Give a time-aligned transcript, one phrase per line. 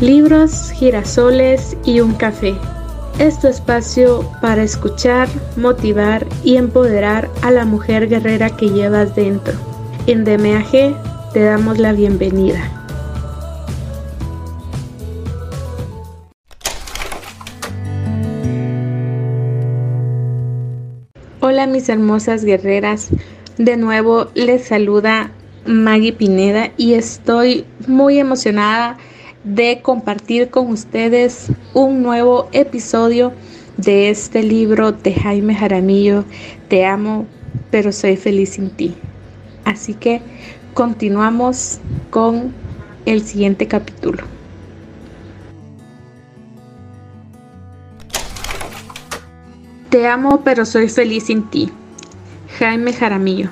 [0.00, 2.54] libros, girasoles y un café.
[3.18, 9.52] Es tu espacio para escuchar, motivar y empoderar a la mujer guerrera que llevas dentro.
[10.06, 12.60] En DMAG te damos la bienvenida.
[21.40, 23.08] Hola mis hermosas guerreras,
[23.58, 25.30] de nuevo les saluda
[25.66, 28.96] Maggie Pineda y estoy muy emocionada
[29.44, 33.32] de compartir con ustedes un nuevo episodio
[33.76, 36.24] de este libro de Jaime Jaramillo,
[36.68, 37.26] Te amo,
[37.70, 38.94] pero soy feliz sin ti.
[39.64, 40.20] Así que
[40.74, 41.78] continuamos
[42.10, 42.52] con
[43.06, 44.22] el siguiente capítulo.
[49.88, 51.70] Te amo, pero soy feliz sin ti.
[52.58, 53.50] Jaime Jaramillo.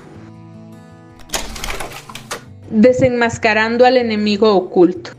[2.71, 5.18] Desenmascarando al enemigo oculto.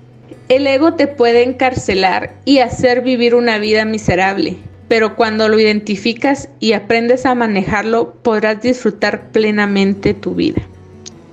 [0.49, 6.49] El ego te puede encarcelar y hacer vivir una vida miserable, pero cuando lo identificas
[6.59, 10.63] y aprendes a manejarlo podrás disfrutar plenamente tu vida.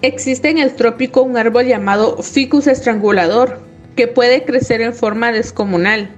[0.02, 3.62] Existe en el trópico un árbol llamado ficus estrangulador,
[3.96, 6.10] que puede crecer en forma descomunal.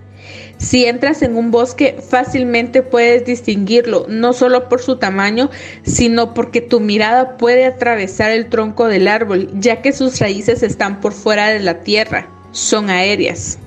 [0.56, 5.50] Si entras en un bosque fácilmente puedes distinguirlo, no solo por su tamaño,
[5.84, 11.00] sino porque tu mirada puede atravesar el tronco del árbol, ya que sus raíces están
[11.00, 13.58] por fuera de la tierra son aéreas.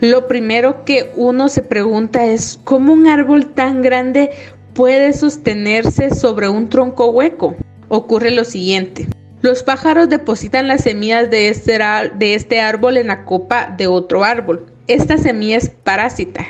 [0.00, 4.30] Lo primero que uno se pregunta es cómo un árbol tan grande
[4.74, 7.56] puede sostenerse sobre un tronco hueco.
[7.88, 9.08] Ocurre lo siguiente.
[9.40, 11.78] Los pájaros depositan las semillas de este,
[12.14, 14.66] de este árbol en la copa de otro árbol.
[14.88, 16.46] Esta semilla es parásita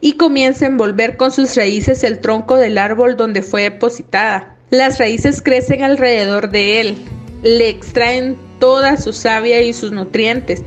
[0.00, 4.56] y comienza a envolver con sus raíces el tronco del árbol donde fue depositada.
[4.70, 6.96] Las raíces crecen alrededor de él,
[7.42, 10.62] le extraen toda su savia y sus nutrientes,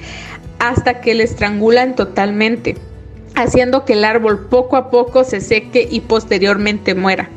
[0.60, 2.76] hasta que le estrangulan totalmente,
[3.36, 7.30] haciendo que el árbol poco a poco se seque y posteriormente muera.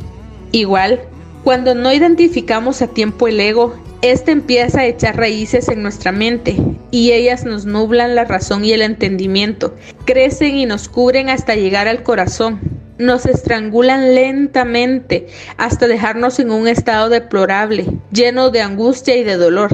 [0.53, 1.01] Igual,
[1.45, 6.57] cuando no identificamos a tiempo el ego, este empieza a echar raíces en nuestra mente
[6.91, 9.75] y ellas nos nublan la razón y el entendimiento,
[10.05, 12.61] crecen y nos cubren hasta llegar al corazón,
[12.99, 19.71] nos estrangulan lentamente hasta dejarnos en un estado deplorable, lleno de angustia y de dolor.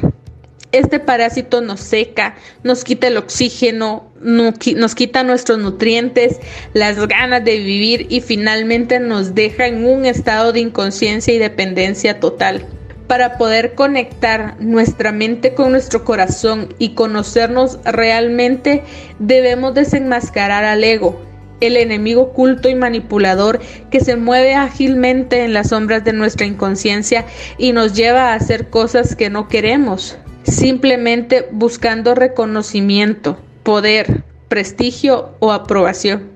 [0.76, 6.38] Este parásito nos seca, nos quita el oxígeno, nos quita nuestros nutrientes,
[6.74, 12.20] las ganas de vivir y finalmente nos deja en un estado de inconsciencia y dependencia
[12.20, 12.66] total.
[13.06, 18.82] Para poder conectar nuestra mente con nuestro corazón y conocernos realmente,
[19.18, 21.18] debemos desenmascarar al ego,
[21.60, 23.60] el enemigo oculto y manipulador
[23.90, 27.24] que se mueve ágilmente en las sombras de nuestra inconsciencia
[27.56, 35.52] y nos lleva a hacer cosas que no queremos simplemente buscando reconocimiento, poder, prestigio o
[35.52, 36.30] aprobación.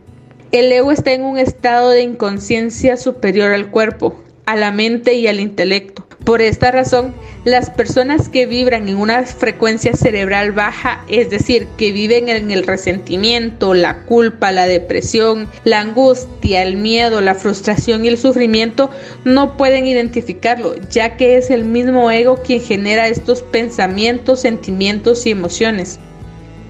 [0.53, 5.29] El ego está en un estado de inconsciencia superior al cuerpo, a la mente y
[5.29, 6.07] al intelecto.
[6.25, 11.93] Por esta razón, las personas que vibran en una frecuencia cerebral baja, es decir, que
[11.93, 18.09] viven en el resentimiento, la culpa, la depresión, la angustia, el miedo, la frustración y
[18.09, 18.91] el sufrimiento,
[19.25, 25.31] no pueden identificarlo, ya que es el mismo ego quien genera estos pensamientos, sentimientos y
[25.31, 26.01] emociones.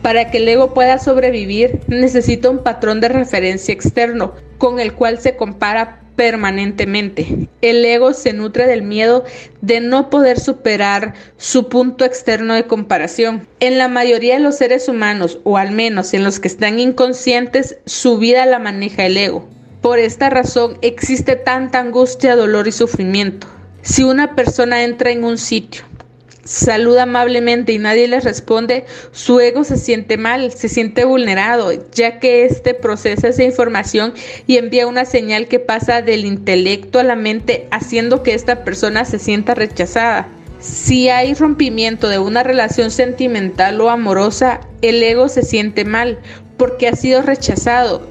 [0.02, 5.20] Para que el ego pueda sobrevivir, necesita un patrón de referencia externo, con el cual
[5.20, 7.48] se compara permanentemente.
[7.60, 9.24] El ego se nutre del miedo
[9.60, 13.46] de no poder superar su punto externo de comparación.
[13.58, 17.78] En la mayoría de los seres humanos, o al menos en los que están inconscientes,
[17.86, 19.48] su vida la maneja el ego.
[19.80, 23.46] Por esta razón existe tanta angustia, dolor y sufrimiento.
[23.82, 25.84] Si una persona entra en un sitio
[26.50, 32.18] saluda amablemente y nadie le responde, su ego se siente mal, se siente vulnerado, ya
[32.18, 34.14] que éste procesa esa información
[34.48, 39.04] y envía una señal que pasa del intelecto a la mente, haciendo que esta persona
[39.04, 40.28] se sienta rechazada.
[40.58, 46.18] Si hay rompimiento de una relación sentimental o amorosa, el ego se siente mal
[46.56, 48.10] porque ha sido rechazado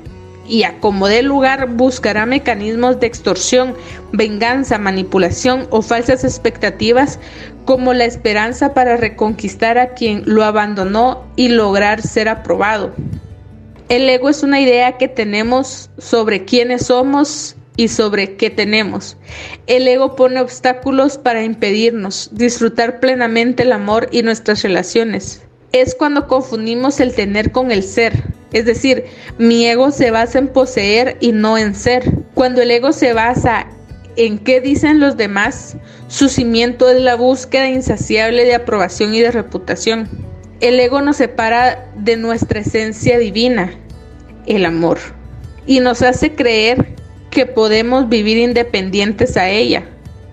[0.49, 3.75] y a como dé lugar buscará mecanismos de extorsión,
[4.11, 7.19] venganza, manipulación o falsas expectativas
[7.65, 12.93] como la esperanza para reconquistar a quien lo abandonó y lograr ser aprobado.
[13.89, 19.17] El ego es una idea que tenemos sobre quiénes somos y sobre qué tenemos.
[19.65, 25.41] El ego pone obstáculos para impedirnos disfrutar plenamente el amor y nuestras relaciones.
[25.71, 29.05] Es cuando confundimos el tener con el ser es decir,
[29.37, 32.03] mi ego se basa en poseer y no en ser.
[32.33, 33.67] Cuando el ego se basa
[34.15, 35.77] en qué dicen los demás,
[36.07, 40.09] su cimiento es la búsqueda insaciable de aprobación y de reputación.
[40.61, 43.71] el ego nos separa de nuestra esencia divina,
[44.45, 44.97] el amor,
[45.65, 46.95] y nos hace creer
[47.29, 49.85] que podemos vivir independientes a ella.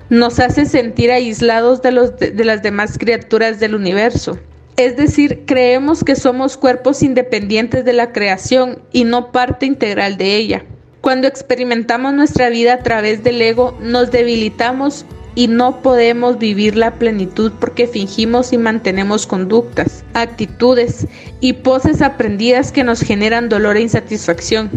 [0.08, 4.36] Nos hace sentir aislados de, de, las demás criaturas del universo.
[4.76, 10.36] Es decir, creemos que somos cuerpos independientes de la creación y no parte integral de
[10.36, 10.64] ella.
[11.00, 16.94] Cuando experimentamos nuestra vida a través del ego, nos debilitamos y no podemos vivir la
[16.94, 21.06] plenitud porque fingimos y mantenemos conductas, actitudes
[21.40, 24.70] y poses aprendidas que nos generan dolor e insatisfacción.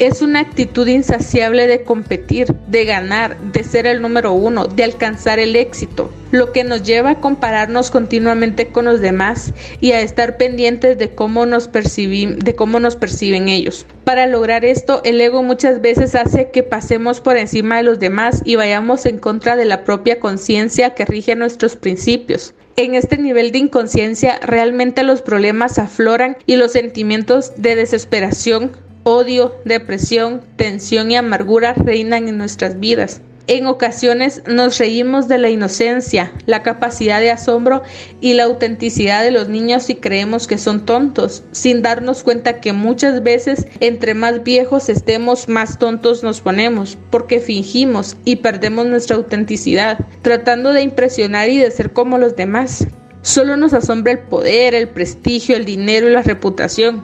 [0.00, 5.38] Es una actitud insaciable de competir, de ganar, de ser el número uno, de alcanzar
[5.38, 10.38] el éxito, lo que nos lleva a compararnos continuamente con los demás y a estar
[10.38, 13.84] pendientes de cómo nos, de cómo nos perciben ellos.
[14.04, 18.40] Para lograr esto, el ego muchas veces hace que pasemos por encima de los demás
[18.46, 22.54] y vayamos en contra de la propia conciencia que rige nuestros principios.
[22.76, 29.54] En este nivel de inconsciencia realmente los problemas afloran y los sentimientos de desesperación, Odio,
[29.64, 33.22] depresión, tensión y amargura reinan en nuestras vidas.
[33.46, 37.82] En ocasiones nos reímos de la inocencia, la capacidad de asombro
[38.20, 42.72] y la autenticidad de los niños y creemos que son tontos, sin darnos cuenta que
[42.74, 49.16] muchas veces entre más viejos estemos, más tontos nos ponemos, porque fingimos y perdemos nuestra
[49.16, 52.86] autenticidad, tratando de impresionar y de ser como los demás.
[53.22, 57.02] Solo nos asombra el poder, el prestigio, el dinero y la reputación.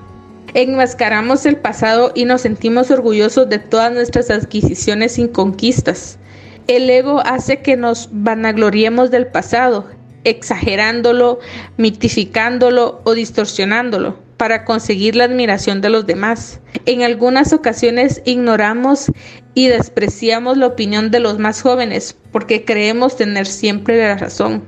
[0.55, 6.19] Enmascaramos el pasado y nos sentimos orgullosos de todas nuestras adquisiciones y conquistas.
[6.67, 9.87] El ego hace que nos vanagloriemos del pasado,
[10.25, 11.39] exagerándolo,
[11.77, 16.61] mitificándolo o distorsionándolo para conseguir la admiración de los demás.
[16.85, 19.11] En algunas ocasiones ignoramos
[19.55, 24.65] y despreciamos la opinión de los más jóvenes porque creemos tener siempre la razón.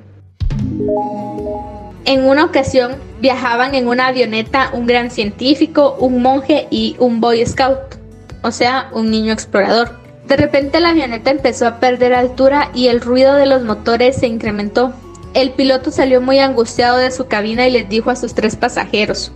[2.05, 7.45] En una ocasión viajaban en una avioneta un gran científico, un monje y un boy
[7.45, 7.97] scout,
[8.43, 9.99] o sea, un niño explorador.
[10.27, 14.27] De repente la avioneta empezó a perder altura y el ruido de los motores se
[14.27, 14.93] incrementó.
[15.35, 19.33] El piloto salió muy angustiado de su cabina y les dijo a sus tres pasajeros,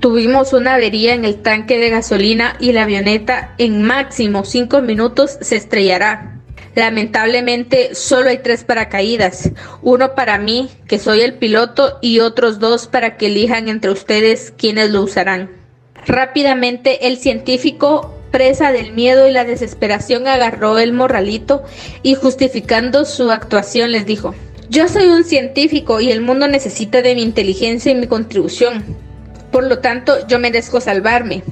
[0.00, 5.36] Tuvimos una avería en el tanque de gasolina y la avioneta en máximo cinco minutos
[5.42, 6.39] se estrellará.
[6.74, 9.50] Lamentablemente solo hay tres paracaídas,
[9.82, 14.52] uno para mí, que soy el piloto, y otros dos para que elijan entre ustedes
[14.56, 15.50] quienes lo usarán.
[16.06, 21.62] Rápidamente el científico, presa del miedo y la desesperación, agarró el morralito
[22.02, 24.34] y justificando su actuación les dijo,
[24.68, 28.84] yo soy un científico y el mundo necesita de mi inteligencia y mi contribución.
[29.50, 31.42] Por lo tanto, yo merezco salvarme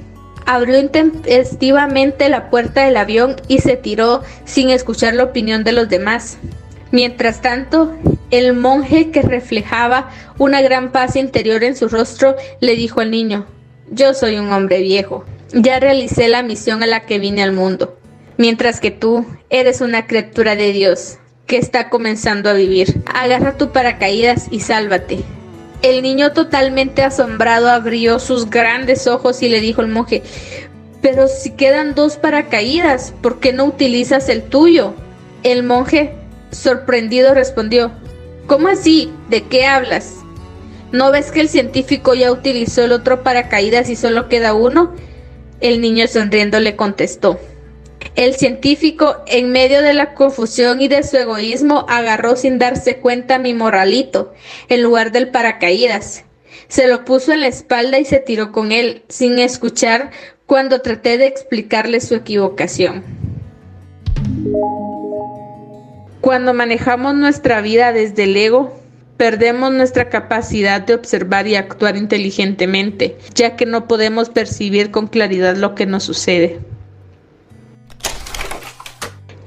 [0.49, 5.89] abrió intempestivamente la puerta del avión y se tiró sin escuchar la opinión de los
[5.89, 6.39] demás.
[6.91, 7.95] Mientras tanto,
[8.31, 10.09] el monje que reflejaba
[10.39, 13.45] una gran paz interior en su rostro le dijo al niño,
[13.91, 15.23] yo soy un hombre viejo,
[15.53, 17.99] ya realicé la misión a la que vine al mundo,
[18.37, 23.03] mientras que tú eres una criatura de Dios que está comenzando a vivir.
[23.13, 25.19] Agarra tu paracaídas y sálvate.
[25.81, 30.23] El niño totalmente asombrado abrió sus grandes ojos y le dijo al monje,
[31.01, 34.93] pero si quedan dos paracaídas, ¿por qué no utilizas el tuyo?
[35.43, 36.13] El monje,
[36.51, 37.91] sorprendido, respondió,
[38.49, 39.13] ¿Cómo así?
[39.29, 40.15] ¿De qué hablas?
[40.91, 44.91] ¿No ves que el científico ya utilizó el otro paracaídas y solo queda uno?
[45.61, 47.39] El niño sonriendo le contestó,
[48.15, 53.39] el científico, en medio de la confusión y de su egoísmo, agarró sin darse cuenta
[53.39, 54.33] mi morralito,
[54.67, 56.25] en lugar del paracaídas.
[56.67, 60.11] Se lo puso en la espalda y se tiró con él, sin escuchar
[60.45, 63.03] cuando traté de explicarle su equivocación.
[66.21, 68.77] Cuando manejamos nuestra vida desde el ego,
[69.17, 75.55] perdemos nuestra capacidad de observar y actuar inteligentemente, ya que no podemos percibir con claridad
[75.55, 76.59] lo que nos sucede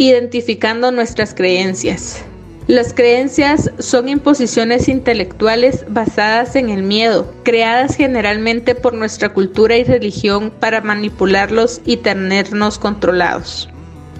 [0.08, 2.24] identificando nuestras creencias.
[2.66, 9.84] Las creencias son imposiciones intelectuales basadas en el miedo, creadas generalmente por nuestra cultura y
[9.84, 13.68] religión para manipularlos y tenernos controlados.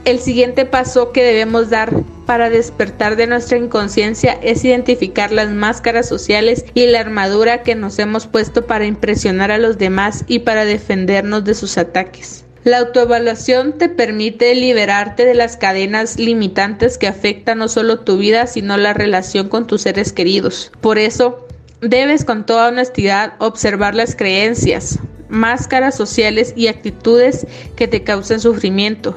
[0.04, 1.92] El siguiente paso que debemos dar
[2.26, 7.98] para despertar de nuestra inconsciencia es identificar las máscaras sociales y la armadura que nos
[8.00, 12.44] hemos puesto para impresionar a los demás y para defendernos de sus ataques.
[12.64, 18.46] La autoevaluación te permite liberarte de las cadenas limitantes que afectan no solo tu vida,
[18.46, 20.70] sino la relación con tus seres queridos.
[20.80, 21.48] Por eso,
[21.80, 29.16] debes con toda honestidad observar las creencias, máscaras sociales y actitudes que te causan sufrimiento.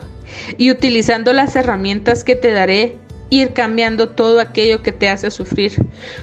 [0.57, 2.97] Y utilizando las herramientas que te daré,
[3.29, 5.73] ir cambiando todo aquello que te hace sufrir.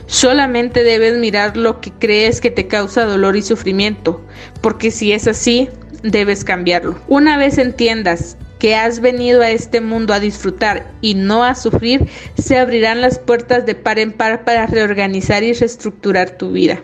[0.07, 4.21] Solamente debes mirar lo que crees que te causa dolor y sufrimiento,
[4.61, 5.69] porque si es así,
[6.02, 6.99] debes cambiarlo.
[7.09, 12.06] Una vez entiendas que has venido a este mundo a disfrutar y no a sufrir,
[12.38, 16.80] se abrirán las puertas de par en par para reorganizar y reestructurar tu vida.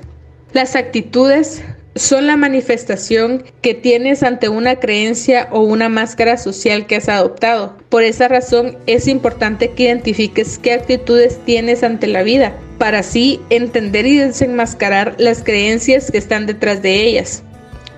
[0.53, 1.63] Las actitudes
[1.95, 7.77] son la manifestación que tienes ante una creencia o una máscara social que has adoptado.
[7.89, 13.41] Por esa razón es importante que identifiques qué actitudes tienes ante la vida, para así
[13.51, 17.43] entender y desenmascarar las creencias que están detrás de ellas.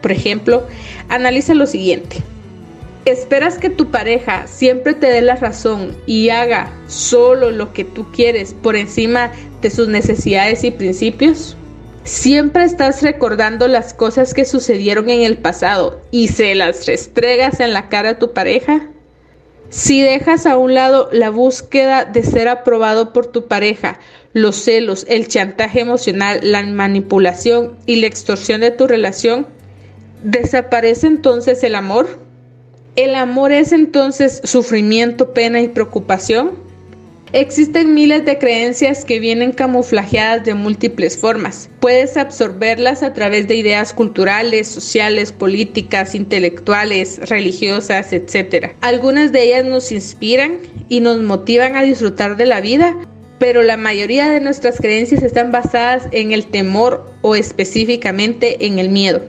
[0.01, 0.67] Por ejemplo,
[1.09, 2.17] analiza lo siguiente.
[3.07, 8.07] ¿Esperas que tu pareja siempre te dé la razón y haga solo lo que tú
[8.13, 11.57] quieres por encima de sus necesidades y principios?
[12.05, 17.73] Siempre estás recordando las cosas que sucedieron en el pasado y se las restregas en
[17.73, 18.89] la cara a tu pareja.
[19.71, 23.99] Si dejas a un lado la búsqueda de ser aprobado por tu pareja,
[24.33, 29.47] los celos, el chantaje emocional, la manipulación y la extorsión de tu relación,
[30.23, 32.19] ¿desaparece entonces el amor?
[32.97, 36.53] ¿El amor es entonces sufrimiento, pena y preocupación?
[37.33, 41.71] Existen miles de creencias que vienen camuflajeadas de múltiples formas.
[41.79, 48.73] Puedes absorberlas a través de ideas culturales, sociales, políticas, intelectuales, religiosas, etc.
[48.81, 50.59] Algunas de ellas nos inspiran
[50.89, 52.97] y nos motivan a disfrutar de la vida,
[53.39, 58.89] pero la mayoría de nuestras creencias están basadas en el temor o específicamente en el
[58.89, 59.23] miedo.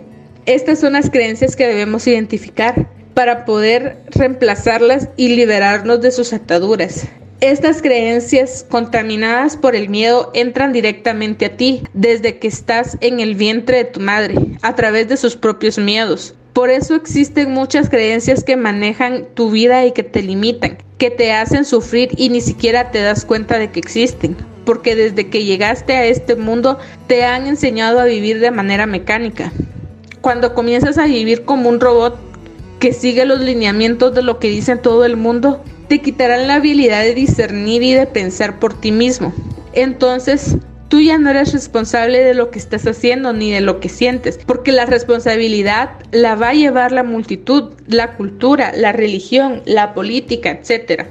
[0.47, 7.07] Estas son las creencias que debemos identificar para poder reemplazarlas y liberarnos de sus ataduras.
[7.41, 13.35] Estas creencias contaminadas por el miedo entran directamente a ti desde que estás en el
[13.35, 16.35] vientre de tu madre, a través de sus propios miedos.
[16.53, 21.33] Por eso existen muchas creencias que manejan tu vida y que te limitan, que te
[21.33, 24.35] hacen sufrir y ni siquiera te das cuenta de que existen.
[24.65, 29.51] Porque desde que llegaste a este mundo te han enseñado a vivir de manera mecánica.
[30.21, 32.17] Cuando comienzas a vivir como un robot
[32.79, 37.01] que sigue los lineamientos de lo que dice todo el mundo, te quitarán la habilidad
[37.01, 39.33] de discernir y de pensar por ti mismo.
[39.73, 43.89] Entonces, tú ya no eres responsable de lo que estás haciendo ni de lo que
[43.89, 49.93] sientes, porque la responsabilidad la va a llevar la multitud, la cultura, la religión, la
[49.93, 51.07] política, etc.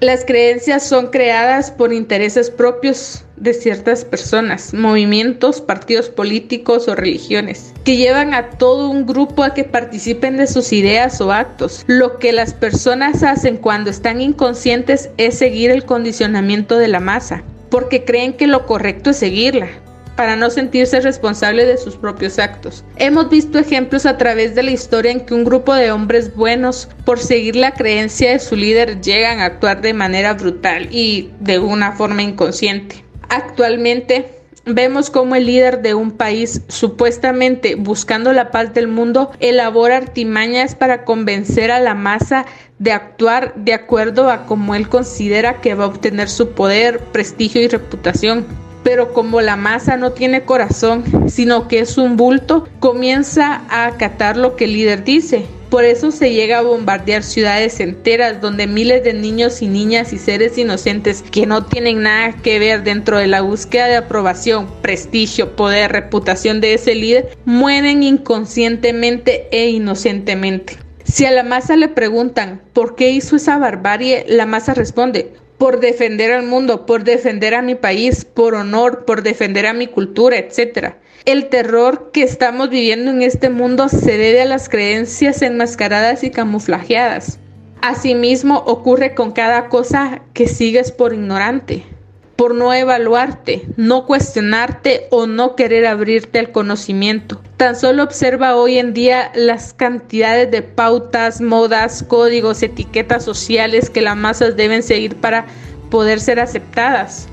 [0.00, 7.72] Las creencias son creadas por intereses propios de ciertas personas, movimientos, partidos políticos o religiones,
[7.82, 11.82] que llevan a todo un grupo a que participen de sus ideas o actos.
[11.86, 17.42] Lo que las personas hacen cuando están inconscientes es seguir el condicionamiento de la masa,
[17.70, 19.68] porque creen que lo correcto es seguirla
[20.16, 22.84] para no sentirse responsable de sus propios actos.
[22.96, 26.88] Hemos visto ejemplos a través de la historia en que un grupo de hombres buenos,
[27.04, 31.58] por seguir la creencia de su líder, llegan a actuar de manera brutal y de
[31.58, 33.04] una forma inconsciente.
[33.28, 34.32] Actualmente,
[34.68, 40.74] Vemos cómo el líder de un país, supuestamente buscando la paz del mundo, elabora artimañas
[40.74, 42.46] para convencer a la masa
[42.80, 47.62] de actuar de acuerdo a como él considera que va a obtener su poder, prestigio
[47.62, 48.44] y reputación
[48.86, 54.36] pero como la masa no tiene corazón, sino que es un bulto, comienza a acatar
[54.36, 55.44] lo que el líder dice.
[55.70, 60.18] Por eso se llega a bombardear ciudades enteras donde miles de niños y niñas y
[60.18, 65.56] seres inocentes que no tienen nada que ver dentro de la búsqueda de aprobación, prestigio,
[65.56, 70.78] poder, reputación de ese líder, mueren inconscientemente e inocentemente.
[71.02, 75.80] Si a la masa le preguntan por qué hizo esa barbarie, la masa responde, por
[75.80, 80.36] defender al mundo, por defender a mi país, por honor, por defender a mi cultura,
[80.36, 80.94] etc.
[81.24, 86.30] El terror que estamos viviendo en este mundo se debe a las creencias enmascaradas y
[86.30, 87.38] camuflajeadas.
[87.82, 91.95] Asimismo ocurre con cada cosa que sigues por ignorante
[92.36, 97.40] por no evaluarte, no cuestionarte o no querer abrirte al conocimiento.
[97.56, 104.02] Tan solo observa hoy en día las cantidades de pautas, modas, códigos, etiquetas sociales que
[104.02, 105.46] las masas deben seguir para
[105.90, 107.26] poder ser aceptadas.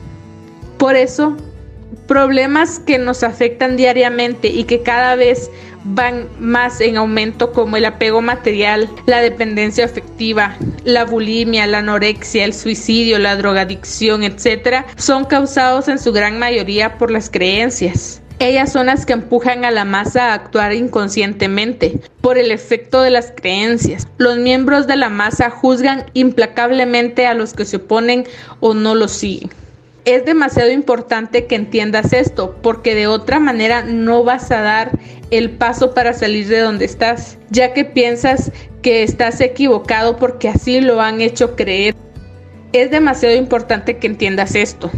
[0.78, 1.36] Por eso,
[2.08, 5.52] problemas que nos afectan diariamente y que cada vez
[5.84, 12.46] van más en aumento como el apego material, la dependencia afectiva, la bulimia, la anorexia,
[12.46, 18.22] el suicidio, la drogadicción, etc., son causados en su gran mayoría por las creencias.
[18.40, 23.12] Ellas son las que empujan a la masa a actuar inconscientemente por el efecto de
[23.12, 24.08] las creencias.
[24.18, 28.26] Los miembros de la masa juzgan implacablemente a los que se oponen
[28.60, 29.52] o no los siguen.
[30.06, 35.00] Es demasiado importante que entiendas esto, porque de otra manera no vas a dar
[35.32, 40.82] el paso para salir de donde estás, ya que piensas que estás equivocado porque así
[40.82, 41.96] lo han hecho creer.
[42.74, 44.92] Es demasiado importante que entiendas esto,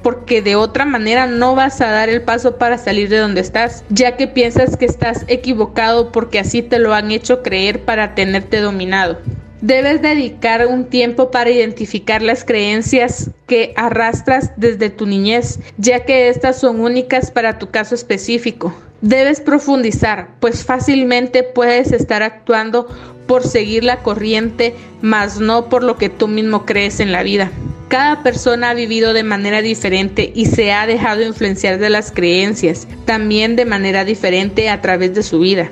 [0.00, 3.82] porque de otra manera no vas a dar el paso para salir de donde estás,
[3.88, 8.60] ya que piensas que estás equivocado porque así te lo han hecho creer para tenerte
[8.60, 9.18] dominado.
[9.62, 16.28] Debes dedicar un tiempo para identificar las creencias que arrastras desde tu niñez, ya que
[16.28, 18.74] estas son únicas para tu caso específico.
[19.02, 22.88] Debes profundizar, pues fácilmente puedes estar actuando
[23.28, 27.52] por seguir la corriente, mas no por lo que tú mismo crees en la vida.
[27.86, 32.88] Cada persona ha vivido de manera diferente y se ha dejado influenciar de las creencias,
[33.04, 35.70] también de manera diferente a través de su vida.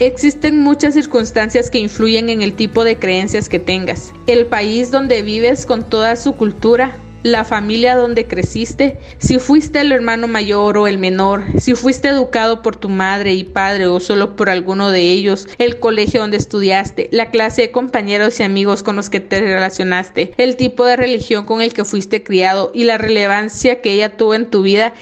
[0.00, 4.14] Existen muchas circunstancias que influyen en el tipo de creencias que tengas.
[4.26, 9.92] El país donde vives con toda su cultura, la familia donde creciste, si fuiste el
[9.92, 14.36] hermano mayor o el menor, si fuiste educado por tu madre y padre o solo
[14.36, 18.96] por alguno de ellos, el colegio donde estudiaste, la clase de compañeros y amigos con
[18.96, 22.98] los que te relacionaste, el tipo de religión con el que fuiste criado y la
[22.98, 24.94] relevancia que ella tuvo en tu vida,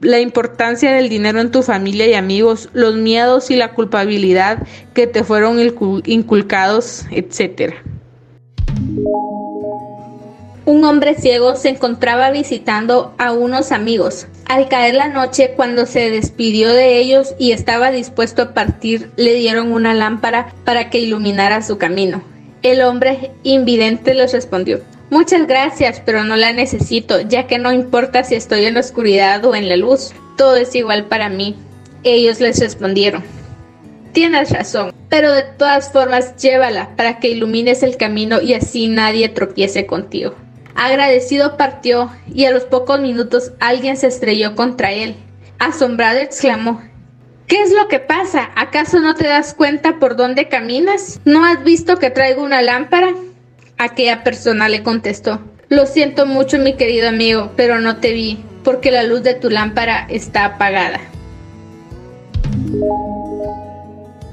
[0.00, 5.06] la importancia del dinero en tu familia y amigos, los miedos y la culpabilidad que
[5.06, 5.58] te fueron
[6.04, 7.74] inculcados, etc.
[10.68, 14.26] Un hombre ciego se encontraba visitando a unos amigos.
[14.44, 19.32] Al caer la noche, cuando se despidió de ellos y estaba dispuesto a partir, le
[19.32, 22.22] dieron una lámpara para que iluminara su camino.
[22.62, 28.22] El hombre invidente les respondió, Muchas gracias, pero no la necesito, ya que no importa
[28.22, 31.56] si estoy en la oscuridad o en la luz, todo es igual para mí.
[32.02, 33.24] Ellos les respondieron,
[34.12, 39.30] Tienes razón, pero de todas formas llévala para que ilumines el camino y así nadie
[39.30, 40.34] tropiece contigo.
[40.80, 45.16] Agradecido partió y a los pocos minutos alguien se estrelló contra él.
[45.58, 46.80] Asombrado exclamó,
[47.48, 48.50] ¿Qué es lo que pasa?
[48.54, 51.18] ¿Acaso no te das cuenta por dónde caminas?
[51.24, 53.12] ¿No has visto que traigo una lámpara?
[53.76, 58.92] Aquella persona le contestó, Lo siento mucho mi querido amigo, pero no te vi, porque
[58.92, 61.00] la luz de tu lámpara está apagada.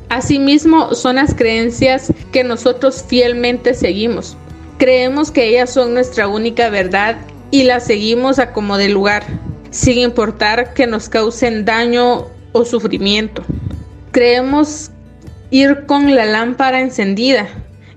[0.10, 4.38] Asimismo, son las creencias que nosotros fielmente seguimos.
[4.78, 7.18] Creemos que ellas son nuestra única verdad
[7.50, 9.24] y las seguimos a como de lugar,
[9.72, 13.44] sin importar que nos causen daño o sufrimiento.
[14.12, 14.92] Creemos
[15.50, 17.48] ir con la lámpara encendida,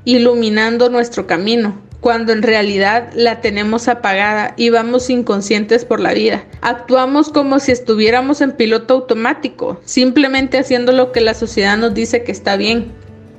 [0.05, 6.45] iluminando nuestro camino, cuando en realidad la tenemos apagada y vamos inconscientes por la vida.
[6.61, 12.23] Actuamos como si estuviéramos en piloto automático, simplemente haciendo lo que la sociedad nos dice
[12.23, 12.93] que está bien.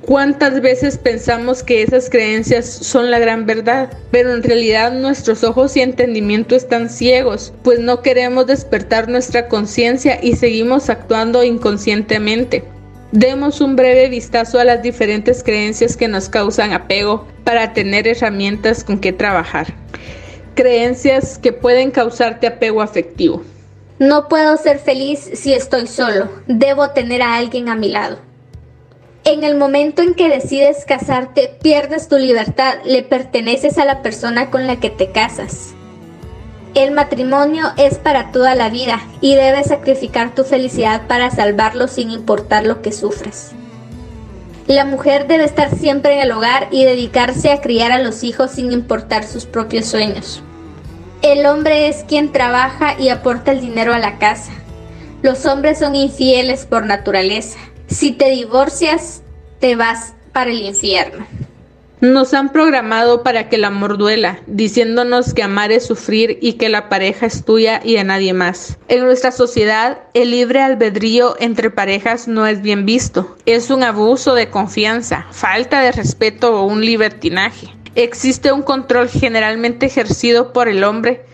[0.06, 3.92] ¿Cuántas veces pensamos que esas creencias son la gran verdad?
[4.10, 10.18] Pero en realidad nuestros ojos y entendimiento están ciegos, pues no queremos despertar nuestra conciencia
[10.22, 12.64] y seguimos actuando inconscientemente.
[13.12, 18.82] Demos un breve vistazo a las diferentes creencias que nos causan apego para tener herramientas
[18.82, 19.66] con que trabajar.
[20.54, 23.42] Creencias que pueden causarte apego afectivo.
[23.98, 26.30] No puedo ser feliz si estoy solo.
[26.46, 28.29] Debo tener a alguien a mi lado.
[29.24, 34.50] En el momento en que decides casarte, pierdes tu libertad, le perteneces a la persona
[34.50, 35.74] con la que te casas.
[36.74, 42.10] El matrimonio es para toda la vida y debes sacrificar tu felicidad para salvarlo sin
[42.10, 43.50] importar lo que sufres.
[44.66, 48.52] La mujer debe estar siempre en el hogar y dedicarse a criar a los hijos
[48.52, 50.42] sin importar sus propios sueños.
[51.22, 54.52] El hombre es quien trabaja y aporta el dinero a la casa.
[55.22, 57.58] Los hombres son infieles por naturaleza.
[57.90, 59.20] Si te divorcias,
[59.58, 61.26] te vas para el infierno.
[62.00, 66.68] Nos han programado para que el amor duela, diciéndonos que amar es sufrir y que
[66.68, 68.78] la pareja es tuya y de nadie más.
[68.86, 73.36] En nuestra sociedad, el libre albedrío entre parejas no es bien visto.
[73.44, 77.74] Es un abuso de confianza, falta de respeto o un libertinaje.
[77.96, 81.24] Existe un control generalmente ejercido por el hombre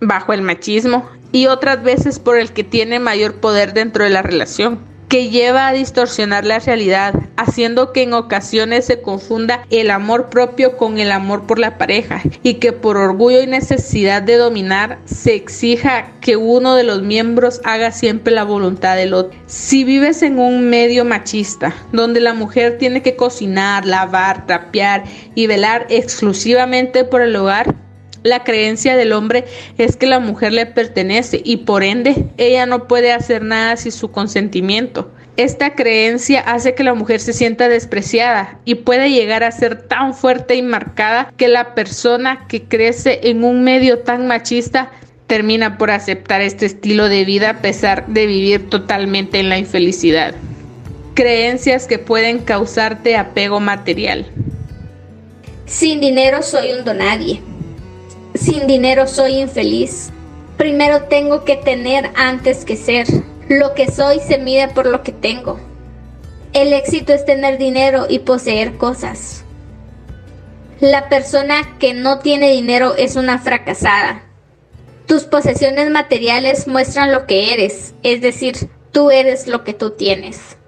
[0.00, 4.20] bajo el machismo y otras veces por el que tiene mayor poder dentro de la
[4.20, 10.28] relación que lleva a distorsionar la realidad, haciendo que en ocasiones se confunda el amor
[10.28, 14.98] propio con el amor por la pareja y que por orgullo y necesidad de dominar
[15.04, 19.38] se exija que uno de los miembros haga siempre la voluntad del otro.
[19.46, 25.04] Si vives en un medio machista, donde la mujer tiene que cocinar, lavar, trapear
[25.36, 27.72] y velar exclusivamente por el hogar,
[28.24, 29.44] la creencia del hombre
[29.78, 33.92] es que la mujer le pertenece y por ende ella no puede hacer nada sin
[33.92, 35.12] su consentimiento.
[35.36, 40.14] Esta creencia hace que la mujer se sienta despreciada y puede llegar a ser tan
[40.14, 44.90] fuerte y marcada que la persona que crece en un medio tan machista
[45.26, 50.34] termina por aceptar este estilo de vida a pesar de vivir totalmente en la infelicidad.
[51.14, 54.26] Creencias que pueden causarte apego material.
[55.66, 57.53] Sin dinero soy un donadie.
[58.44, 60.10] Sin dinero soy infeliz.
[60.58, 63.06] Primero tengo que tener antes que ser.
[63.48, 65.58] Lo que soy se mide por lo que tengo.
[66.52, 69.44] El éxito es tener dinero y poseer cosas.
[70.78, 74.24] La persona que no tiene dinero es una fracasada.
[75.06, 80.58] Tus posesiones materiales muestran lo que eres, es decir, tú eres lo que tú tienes.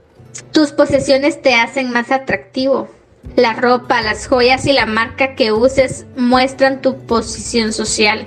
[0.51, 2.89] Tus posesiones te hacen más atractivo.
[3.35, 8.27] La ropa, las joyas y la marca que uses muestran tu posición social.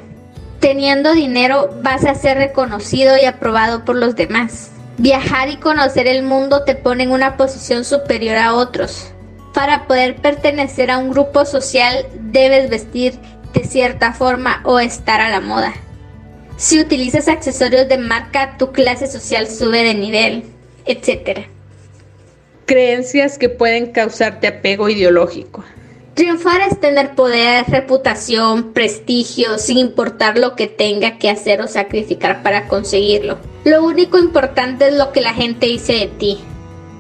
[0.60, 4.72] Teniendo dinero vas a ser reconocido y aprobado por los demás.
[4.98, 9.14] Viajar y conocer el mundo te pone en una posición superior a otros.
[9.54, 13.14] Para poder pertenecer a un grupo social debes vestir
[13.54, 15.74] de cierta forma o estar a la moda.
[16.58, 20.44] Si utilizas accesorios de marca, tu clase social sube de nivel,
[20.86, 21.48] etc.
[22.70, 25.64] Creencias que pueden causarte apego ideológico.
[26.14, 32.44] Triunfar es tener poder, reputación, prestigio, sin importar lo que tenga que hacer o sacrificar
[32.44, 33.40] para conseguirlo.
[33.66, 36.38] Lo único importante es lo que la gente dice de ti.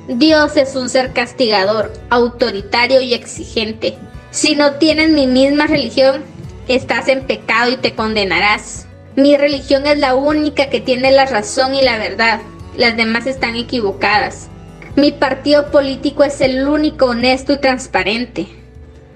[0.08, 3.96] Dios es un ser castigador, autoritario y exigente.
[4.32, 6.24] Si no tienes mi misma religión,
[6.68, 8.88] estás en pecado y te condenarás.
[9.16, 12.42] Mi religión es la única que tiene la razón y la verdad.
[12.76, 14.50] Las demás están equivocadas.
[14.96, 18.48] Mi partido político es el único honesto y transparente.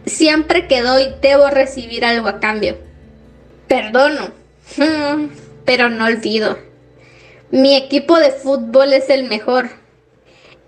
[0.05, 2.77] Siempre que doy debo recibir algo a cambio.
[3.67, 4.31] Perdono,
[5.65, 6.57] pero no olvido.
[7.51, 9.69] Mi equipo de fútbol es el mejor.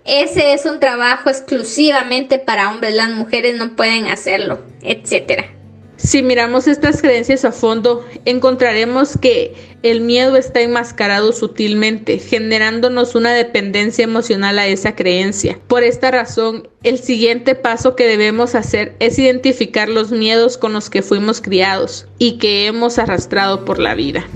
[0.04, 5.55] Ese es un trabajo exclusivamente para hombres, las mujeres no pueden hacerlo, etc.
[5.96, 13.32] Si miramos estas creencias a fondo, encontraremos que el miedo está enmascarado sutilmente, generándonos una
[13.32, 15.58] dependencia emocional a esa creencia.
[15.68, 20.90] Por esta razón, el siguiente paso que debemos hacer es identificar los miedos con los
[20.90, 24.26] que fuimos criados y que hemos arrastrado por la vida.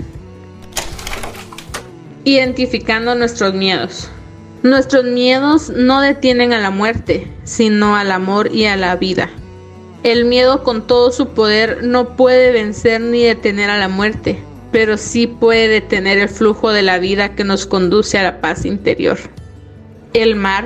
[2.23, 4.09] Identificando nuestros miedos.
[4.63, 9.29] Nuestros miedos no detienen a la muerte, sino al amor y a la vida.
[10.03, 14.39] El miedo con todo su poder no puede vencer ni detener a la muerte,
[14.71, 18.65] pero sí puede detener el flujo de la vida que nos conduce a la paz
[18.65, 19.19] interior.
[20.13, 20.65] El mar,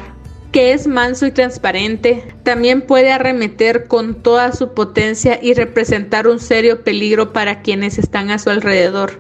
[0.54, 6.40] que es manso y transparente, también puede arremeter con toda su potencia y representar un
[6.40, 9.20] serio peligro para quienes están a su alrededor.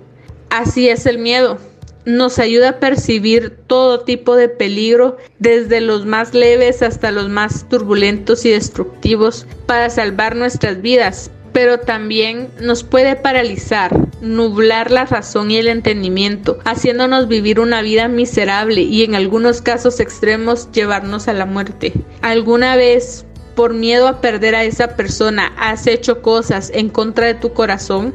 [0.49, 1.59] Así es el miedo
[2.05, 7.67] nos ayuda a percibir todo tipo de peligro, desde los más leves hasta los más
[7.69, 15.51] turbulentos y destructivos, para salvar nuestras vidas, pero también nos puede paralizar, nublar la razón
[15.51, 21.33] y el entendimiento, haciéndonos vivir una vida miserable y en algunos casos extremos llevarnos a
[21.33, 21.93] la muerte.
[22.21, 27.35] ¿Alguna vez, por miedo a perder a esa persona, has hecho cosas en contra de
[27.35, 28.13] tu corazón?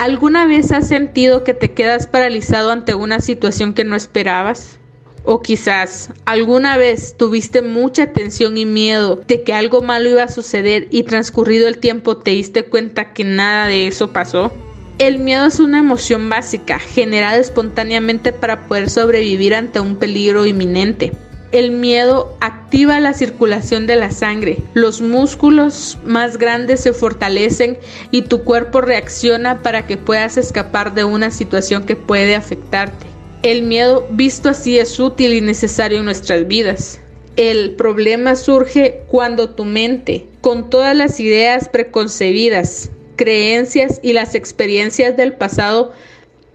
[0.00, 4.78] ¿Alguna vez has sentido que te quedas paralizado ante una situación que no esperabas?
[5.24, 10.28] O quizás alguna vez tuviste mucha tensión y miedo de que algo malo iba a
[10.28, 14.50] suceder y transcurrido el tiempo te diste cuenta que nada de eso pasó.
[14.96, 21.12] El miedo es una emoción básica, generada espontáneamente para poder sobrevivir ante un peligro inminente.
[21.52, 27.76] El miedo activa la circulación de la sangre, los músculos más grandes se fortalecen
[28.12, 33.06] y tu cuerpo reacciona para que puedas escapar de una situación que puede afectarte.
[33.42, 37.00] El miedo visto así es útil y necesario en nuestras vidas.
[37.34, 45.16] El problema surge cuando tu mente, con todas las ideas preconcebidas, creencias y las experiencias
[45.16, 45.94] del pasado,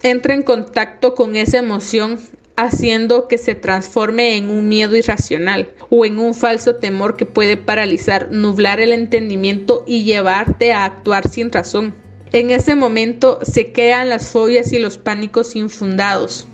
[0.04, 2.20] entra en contacto con esa emoción
[2.56, 7.58] haciendo que se transforme en un miedo irracional o en un falso temor que puede
[7.58, 11.94] paralizar, nublar el entendimiento y llevarte a actuar sin razón.
[12.32, 16.48] En ese momento se crean las fobias y los pánicos infundados.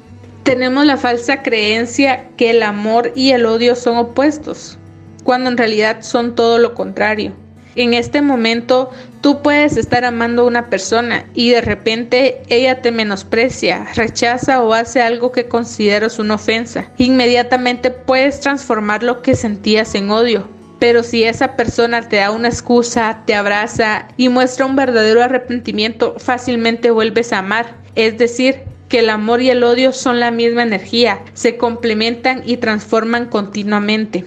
[0.44, 4.78] Tenemos la falsa creencia que el amor y el odio son opuestos,
[5.24, 7.34] cuando en realidad son todo lo contrario.
[7.76, 12.92] En este momento tú puedes estar amando a una persona y de repente ella te
[12.92, 16.92] menosprecia, rechaza o hace algo que consideras una ofensa.
[16.98, 20.50] Inmediatamente puedes transformar lo que sentías en odio.
[20.80, 26.16] Pero si esa persona te da una excusa, te abraza y muestra un verdadero arrepentimiento,
[26.18, 27.76] fácilmente vuelves a amar.
[27.96, 32.58] Es decir, que el amor y el odio son la misma energía, se complementan y
[32.58, 34.26] transforman continuamente.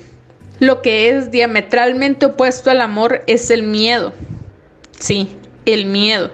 [0.60, 4.12] Lo que es diametralmente opuesto al amor es el miedo.
[4.98, 5.36] Sí,
[5.66, 6.30] el miedo.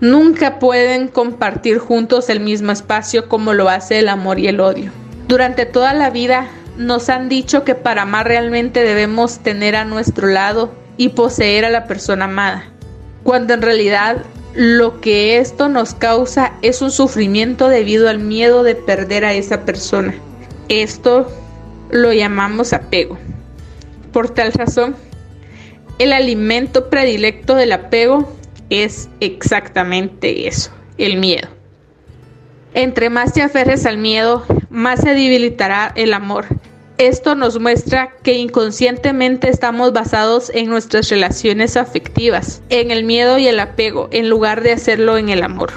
[0.00, 4.90] Nunca pueden compartir juntos el mismo espacio como lo hace el amor y el odio.
[5.28, 10.26] Durante toda la vida nos han dicho que para amar realmente debemos tener a nuestro
[10.26, 12.64] lado y poseer a la persona amada,
[13.22, 14.18] cuando en realidad
[14.54, 19.64] lo que esto nos causa es un sufrimiento debido al miedo de perder a esa
[19.64, 20.14] persona.
[20.68, 21.30] Esto
[21.90, 23.18] lo llamamos apego.
[24.12, 24.94] Por tal razón,
[25.98, 28.30] el alimento predilecto del apego
[28.70, 31.48] es exactamente eso, el miedo.
[32.74, 36.46] Entre más te aferres al miedo, más se debilitará el amor.
[36.98, 43.46] Esto nos muestra que inconscientemente estamos basados en nuestras relaciones afectivas, en el miedo y
[43.48, 45.72] el apego, en lugar de hacerlo en el amor.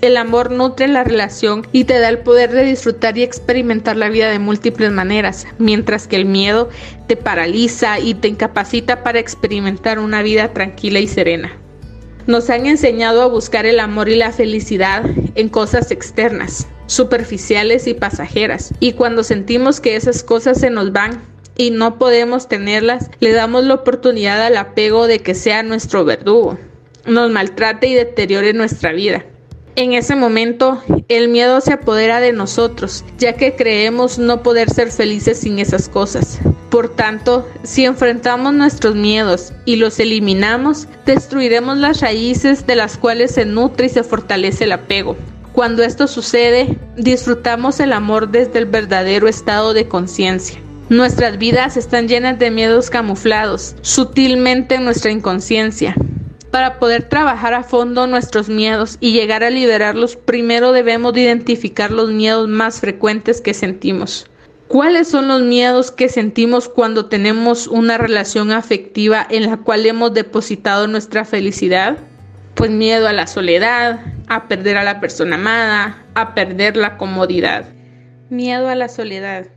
[0.00, 4.08] El amor nutre la relación y te da el poder de disfrutar y experimentar la
[4.08, 6.68] vida de múltiples maneras, mientras que el miedo
[7.06, 11.52] te paraliza y te incapacita para experimentar una vida tranquila y serena.
[12.26, 15.04] Nos han enseñado a buscar el amor y la felicidad
[15.34, 18.72] en cosas externas, superficiales y pasajeras.
[18.80, 21.20] Y cuando sentimos que esas cosas se nos van
[21.56, 26.58] y no podemos tenerlas, le damos la oportunidad al apego de que sea nuestro verdugo,
[27.06, 29.24] nos maltrate y deteriore nuestra vida.
[29.76, 34.92] En ese momento, el miedo se apodera de nosotros, ya que creemos no poder ser
[34.92, 36.38] felices sin esas cosas.
[36.70, 43.32] Por tanto, si enfrentamos nuestros miedos y los eliminamos, destruiremos las raíces de las cuales
[43.32, 45.16] se nutre y se fortalece el apego.
[45.52, 50.60] Cuando esto sucede, disfrutamos el amor desde el verdadero estado de conciencia.
[50.88, 55.96] Nuestras vidas están llenas de miedos camuflados, sutilmente en nuestra inconsciencia.
[56.54, 62.12] Para poder trabajar a fondo nuestros miedos y llegar a liberarlos, primero debemos identificar los
[62.12, 64.30] miedos más frecuentes que sentimos.
[64.68, 70.14] ¿Cuáles son los miedos que sentimos cuando tenemos una relación afectiva en la cual hemos
[70.14, 71.98] depositado nuestra felicidad?
[72.54, 77.64] Pues miedo a la soledad, a perder a la persona amada, a perder la comodidad.
[78.30, 79.48] Miedo a la soledad.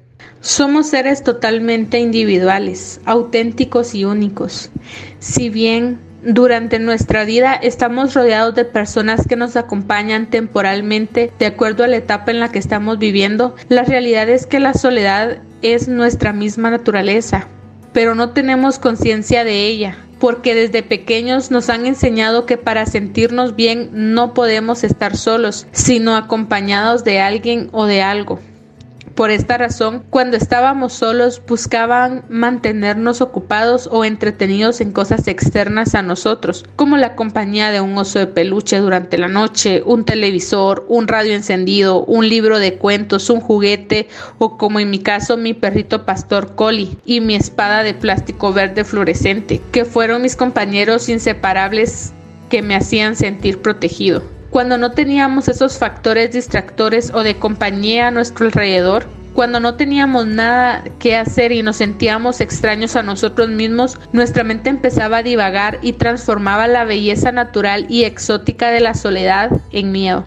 [0.42, 4.72] Somos seres totalmente individuales, auténticos y únicos.
[5.20, 11.84] Si bien durante nuestra vida estamos rodeados de personas que nos acompañan temporalmente de acuerdo
[11.84, 13.56] a la etapa en la que estamos viviendo.
[13.70, 17.48] La realidad es que la soledad es nuestra misma naturaleza,
[17.94, 23.56] pero no tenemos conciencia de ella, porque desde pequeños nos han enseñado que para sentirnos
[23.56, 28.40] bien no podemos estar solos, sino acompañados de alguien o de algo.
[29.18, 36.04] Por esta razón, cuando estábamos solos buscaban mantenernos ocupados o entretenidos en cosas externas a
[36.04, 41.08] nosotros, como la compañía de un oso de peluche durante la noche, un televisor, un
[41.08, 46.06] radio encendido, un libro de cuentos, un juguete o como en mi caso mi perrito
[46.06, 52.14] pastor Collie y mi espada de plástico verde fluorescente, que fueron mis compañeros inseparables
[52.52, 54.37] que me hacían sentir protegido.
[54.50, 60.26] Cuando no teníamos esos factores distractores o de compañía a nuestro alrededor, cuando no teníamos
[60.26, 65.78] nada que hacer y nos sentíamos extraños a nosotros mismos, nuestra mente empezaba a divagar
[65.84, 70.26] y transformaba la belleza natural y exótica de la soledad en miedo.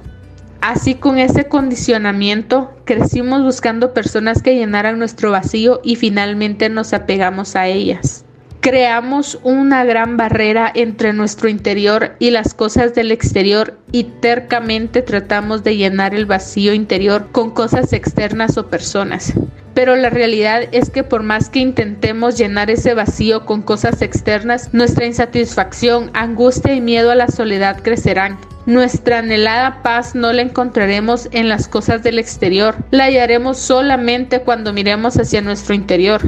[0.60, 7.56] Así con ese condicionamiento crecimos buscando personas que llenaran nuestro vacío y finalmente nos apegamos
[7.56, 8.24] a ellas
[8.60, 15.64] creamos una gran barrera entre nuestro interior y las cosas del exterior y tercamente tratamos
[15.64, 19.32] de llenar el vacío interior con cosas externas o personas.
[19.72, 24.74] Pero la realidad es que por más que intentemos llenar ese vacío con cosas externas,
[24.74, 28.36] nuestra insatisfacción, angustia y miedo a la soledad crecerán.
[28.66, 34.74] Nuestra anhelada paz no la encontraremos en las cosas del exterior, la hallaremos solamente cuando
[34.74, 36.20] miremos hacia nuestro interior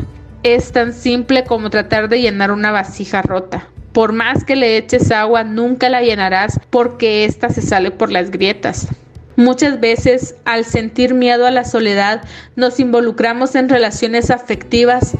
[0.42, 3.68] es tan simple como tratar de llenar una vasija rota.
[3.92, 8.31] Por más que le eches agua, nunca la llenarás porque ésta se sale por las
[8.31, 8.88] grietas.
[9.37, 12.22] Muchas veces, al sentir miedo a la soledad,
[12.57, 15.12] nos involucramos en relaciones afectivas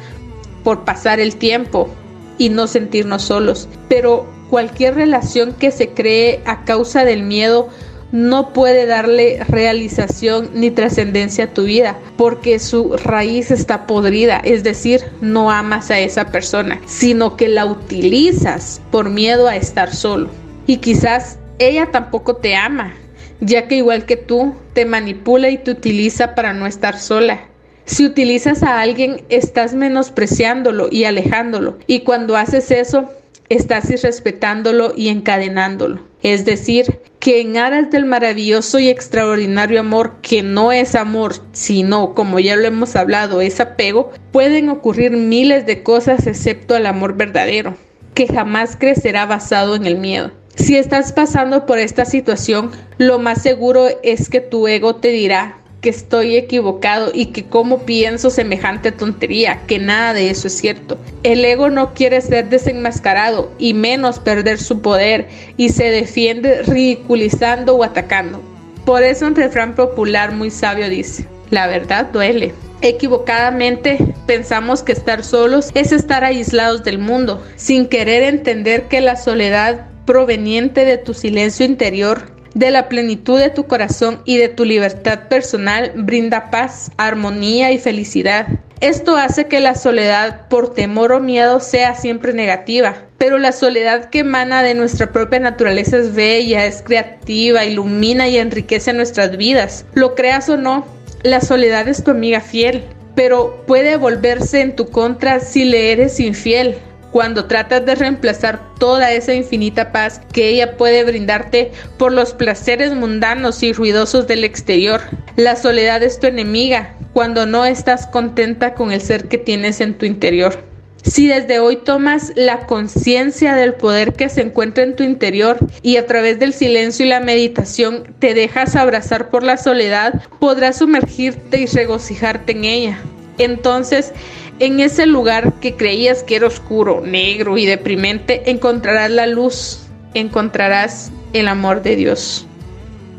[0.63, 1.89] por pasar el tiempo
[2.37, 3.67] y no sentirnos solos.
[3.89, 7.69] Pero cualquier relación que se cree a causa del miedo
[8.13, 14.63] no puede darle realización ni trascendencia a tu vida porque su raíz está podrida, es
[14.63, 20.29] decir, no amas a esa persona, sino que la utilizas por miedo a estar solo.
[20.67, 22.93] Y quizás ella tampoco te ama,
[23.39, 27.41] ya que igual que tú, te manipula y te utiliza para no estar sola.
[27.85, 31.79] Si utilizas a alguien, estás menospreciándolo y alejándolo.
[31.87, 33.09] Y cuando haces eso,
[33.53, 36.01] estás irrespetándolo y encadenándolo.
[36.21, 42.13] Es decir, que en aras del maravilloso y extraordinario amor, que no es amor, sino,
[42.13, 47.15] como ya lo hemos hablado, es apego, pueden ocurrir miles de cosas excepto el amor
[47.15, 47.75] verdadero,
[48.13, 50.31] que jamás crecerá basado en el miedo.
[50.55, 55.57] Si estás pasando por esta situación, lo más seguro es que tu ego te dirá
[55.83, 60.97] que estoy equivocado y que cómo pienso semejante tontería, que nada de eso es cierto.
[61.23, 67.75] El ego no quiere ser desenmascarado y menos perder su poder y se defiende ridiculizando
[67.75, 68.41] o atacando.
[68.85, 72.53] Por eso un refrán popular muy sabio dice, la verdad duele.
[72.81, 79.17] Equivocadamente pensamos que estar solos es estar aislados del mundo, sin querer entender que la
[79.17, 84.65] soledad proveniente de tu silencio interior de la plenitud de tu corazón y de tu
[84.65, 88.47] libertad personal brinda paz, armonía y felicidad.
[88.79, 94.09] Esto hace que la soledad por temor o miedo sea siempre negativa, pero la soledad
[94.09, 99.85] que emana de nuestra propia naturaleza es bella, es creativa, ilumina y enriquece nuestras vidas.
[99.93, 100.85] Lo creas o no,
[101.23, 102.83] la soledad es tu amiga fiel,
[103.15, 106.77] pero puede volverse en tu contra si le eres infiel
[107.13, 112.91] cuando tratas de reemplazar toda esa infinita paz que ella puede brindarte por los placeres
[112.95, 114.99] mundanos y ruidosos del exterior.
[115.35, 119.95] La soledad es tu enemiga cuando no estás contenta con el ser que tienes en
[119.95, 120.57] tu interior.
[121.03, 125.97] Si desde hoy tomas la conciencia del poder que se encuentra en tu interior y
[125.97, 131.59] a través del silencio y la meditación te dejas abrazar por la soledad, podrás sumergirte
[131.59, 132.99] y regocijarte en ella.
[133.37, 134.13] Entonces,
[134.59, 141.11] en ese lugar que creías que era oscuro, negro y deprimente, encontrarás la luz, encontrarás
[141.33, 142.45] el amor de Dios.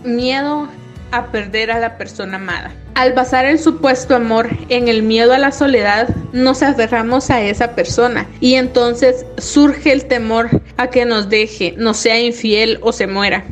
[0.05, 0.69] Miedo
[1.11, 2.73] a perder a la persona amada.
[2.95, 7.75] Al basar el supuesto amor en el miedo a la soledad, nos aferramos a esa
[7.75, 13.07] persona y entonces surge el temor a que nos deje, nos sea infiel o se
[13.07, 13.45] muera.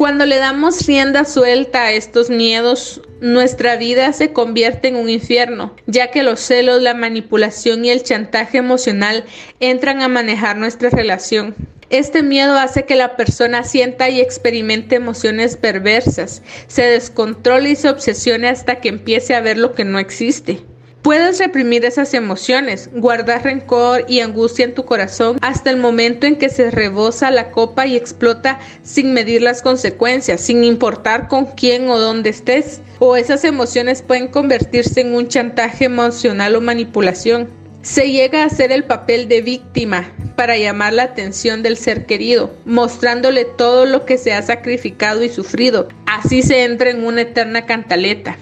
[0.00, 5.76] Cuando le damos rienda suelta a estos miedos, nuestra vida se convierte en un infierno,
[5.86, 9.26] ya que los celos, la manipulación y el chantaje emocional
[9.60, 11.54] entran a manejar nuestra relación.
[11.90, 17.90] Este miedo hace que la persona sienta y experimente emociones perversas, se descontrole y se
[17.90, 20.62] obsesione hasta que empiece a ver lo que no existe.
[21.02, 26.36] Puedes reprimir esas emociones, guardar rencor y angustia en tu corazón hasta el momento en
[26.36, 31.88] que se rebosa la copa y explota sin medir las consecuencias, sin importar con quién
[31.88, 32.82] o dónde estés.
[32.98, 37.48] O esas emociones pueden convertirse en un chantaje emocional o manipulación.
[37.80, 42.54] Se llega a hacer el papel de víctima para llamar la atención del ser querido,
[42.66, 45.88] mostrándole todo lo que se ha sacrificado y sufrido.
[46.04, 48.36] Así se entra en una eterna cantaleta.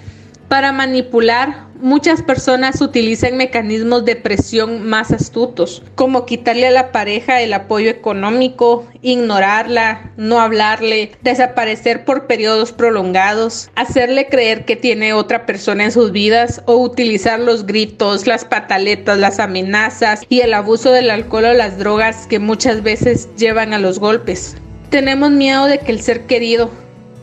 [0.49, 7.39] Para manipular, muchas personas utilizan mecanismos de presión más astutos, como quitarle a la pareja
[7.39, 15.45] el apoyo económico, ignorarla, no hablarle, desaparecer por periodos prolongados, hacerle creer que tiene otra
[15.45, 20.91] persona en sus vidas o utilizar los gritos, las pataletas, las amenazas y el abuso
[20.91, 24.57] del alcohol o las drogas que muchas veces llevan a los golpes.
[24.89, 26.71] Tenemos miedo de que el ser querido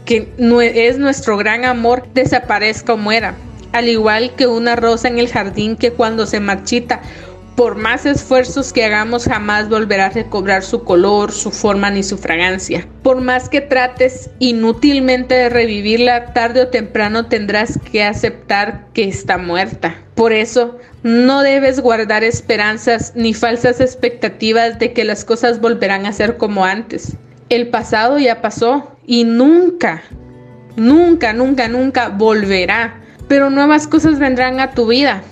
[0.07, 0.33] que
[0.75, 3.35] es nuestro gran amor desaparezca o muera,
[3.73, 7.03] al igual que una rosa en el jardín que cuando se marchita,
[7.57, 12.19] por más esfuerzos que hagamos jamás volverá a recobrar su color, su forma ni su
[12.19, 12.87] fragancia.
[13.03, 19.39] Por más que trates inútilmente de revivirla, tarde o temprano tendrás que aceptar que está
[19.39, 19.97] muerta.
[20.15, 26.13] Por eso, no debes guardar esperanzas ni falsas expectativas de que las cosas volverán a
[26.13, 27.17] ser como antes.
[27.49, 30.03] El pasado ya pasó y nunca,
[30.77, 33.01] nunca, nunca, nunca volverá.
[33.29, 35.23] Pero nuevas cosas vendrán a tu vida.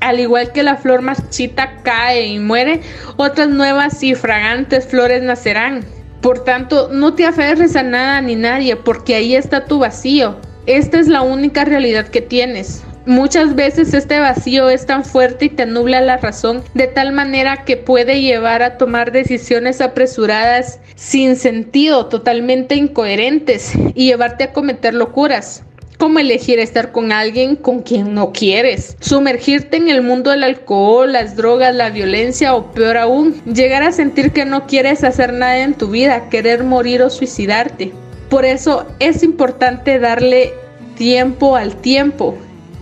[0.00, 2.80] Al igual que la flor marchita cae y muere,
[3.16, 5.84] otras nuevas y fragantes flores nacerán.
[6.20, 10.36] Por tanto, no te aferres a nada ni nadie, porque ahí está tu vacío.
[10.66, 12.82] Esta es la única realidad que tienes.
[13.06, 17.64] Muchas veces este vacío es tan fuerte y te nubla la razón de tal manera
[17.64, 24.94] que puede llevar a tomar decisiones apresuradas sin sentido, totalmente incoherentes y llevarte a cometer
[24.94, 25.64] locuras
[25.98, 31.12] como elegir estar con alguien con quien no quieres, sumergirte en el mundo del alcohol,
[31.12, 35.58] las drogas, la violencia o peor aún, llegar a sentir que no quieres hacer nada
[35.58, 37.92] en tu vida, querer morir o suicidarte.
[38.28, 40.54] Por eso es importante darle
[40.96, 42.36] tiempo al tiempo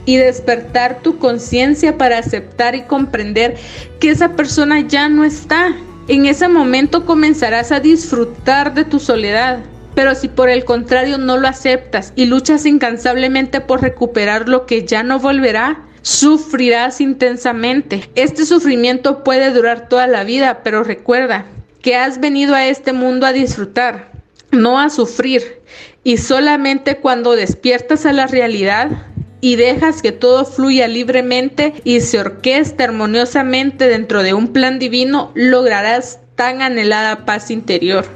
[0.04, 3.56] y despertar tu conciencia para aceptar y comprender
[4.00, 5.74] que esa persona ya no está.
[6.08, 9.60] En ese momento comenzarás a disfrutar de tu soledad.
[9.94, 14.86] Pero si por el contrario no lo aceptas y luchas incansablemente por recuperar lo que
[14.86, 18.08] ya no volverá, sufrirás intensamente.
[18.14, 21.46] Este sufrimiento puede durar toda la vida, pero recuerda
[21.82, 24.12] que has venido a este mundo a disfrutar,
[24.50, 25.60] no a sufrir.
[26.02, 29.06] Y solamente cuando despiertas a la realidad
[29.40, 35.30] y dejas que todo fluya libremente y se orqueste armoniosamente dentro de un plan divino,
[35.34, 38.06] lograrás tan anhelada paz interior.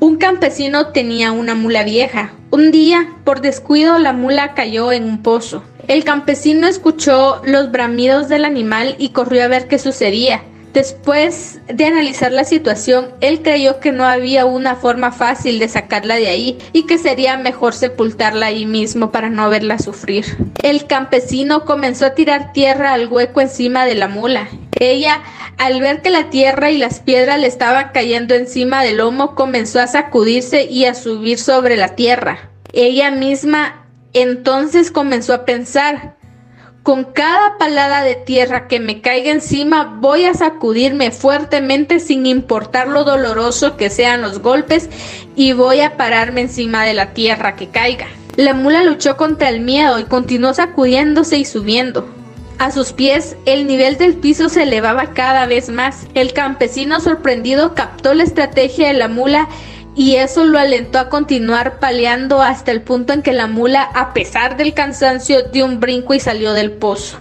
[0.00, 2.32] Un campesino tenía una mula vieja.
[2.50, 5.62] Un día, por descuido, la mula cayó en un pozo.
[5.88, 10.42] El campesino escuchó los bramidos del animal y corrió a ver qué sucedía.
[10.74, 16.16] Después de analizar la situación, él creyó que no había una forma fácil de sacarla
[16.16, 20.26] de ahí y que sería mejor sepultarla ahí mismo para no verla sufrir.
[20.64, 24.48] El campesino comenzó a tirar tierra al hueco encima de la mula.
[24.80, 25.22] Ella,
[25.58, 29.78] al ver que la tierra y las piedras le estaban cayendo encima del lomo, comenzó
[29.78, 32.50] a sacudirse y a subir sobre la tierra.
[32.72, 36.16] Ella misma entonces comenzó a pensar,
[36.84, 42.88] con cada palada de tierra que me caiga encima voy a sacudirme fuertemente sin importar
[42.88, 44.90] lo doloroso que sean los golpes
[45.34, 48.06] y voy a pararme encima de la tierra que caiga.
[48.36, 52.06] La mula luchó contra el miedo y continuó sacudiéndose y subiendo.
[52.58, 56.06] A sus pies el nivel del piso se elevaba cada vez más.
[56.12, 59.48] El campesino sorprendido captó la estrategia de la mula
[59.96, 64.12] y eso lo alentó a continuar paleando hasta el punto en que la mula, a
[64.12, 67.18] pesar del cansancio, dio un brinco y salió del pozo.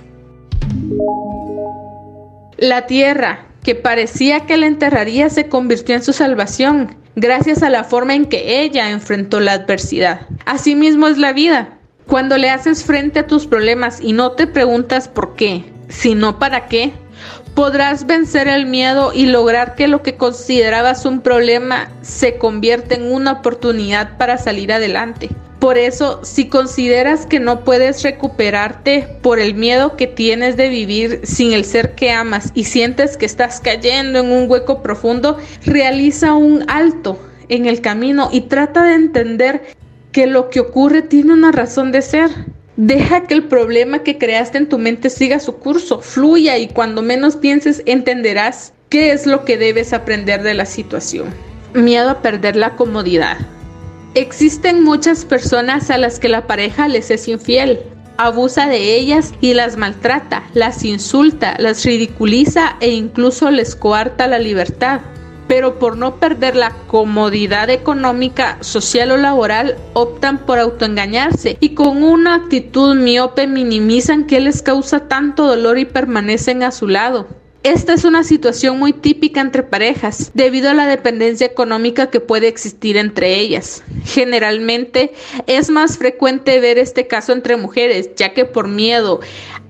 [2.57, 7.83] La tierra, que parecía que la enterraría, se convirtió en su salvación, gracias a la
[7.83, 10.21] forma en que ella enfrentó la adversidad.
[10.45, 11.77] Asimismo es la vida.
[12.07, 16.67] Cuando le haces frente a tus problemas y no te preguntas por qué, sino para
[16.67, 16.91] qué,
[17.53, 23.11] podrás vencer el miedo y lograr que lo que considerabas un problema se convierta en
[23.11, 25.29] una oportunidad para salir adelante.
[25.59, 31.21] Por eso, si consideras que no puedes recuperarte por el miedo que tienes de vivir
[31.23, 36.33] sin el ser que amas y sientes que estás cayendo en un hueco profundo, realiza
[36.33, 39.63] un alto en el camino y trata de entender
[40.11, 42.29] que lo que ocurre tiene una razón de ser
[42.75, 47.03] Deja que el problema que creaste en tu mente siga su curso, fluya y cuando
[47.03, 51.27] menos pienses entenderás qué es lo que debes aprender de la situación.
[51.75, 53.37] Miedo a perder la comodidad.
[54.15, 57.79] Existen muchas personas a las que la pareja les es infiel,
[58.17, 64.39] abusa de ellas y las maltrata, las insulta, las ridiculiza e incluso les coarta la
[64.39, 65.01] libertad
[65.47, 72.03] pero por no perder la comodidad económica, social o laboral, optan por autoengañarse y con
[72.03, 77.27] una actitud miope minimizan que les causa tanto dolor y permanecen a su lado.
[77.63, 82.49] Esta es una situación muy típica entre parejas, debido a la dependencia económica que puede
[82.49, 83.85] existir entre ellas.
[84.03, 85.13] Generalmente
[85.47, 89.21] es más frecuente ver este caso entre mujeres, ya que por miedo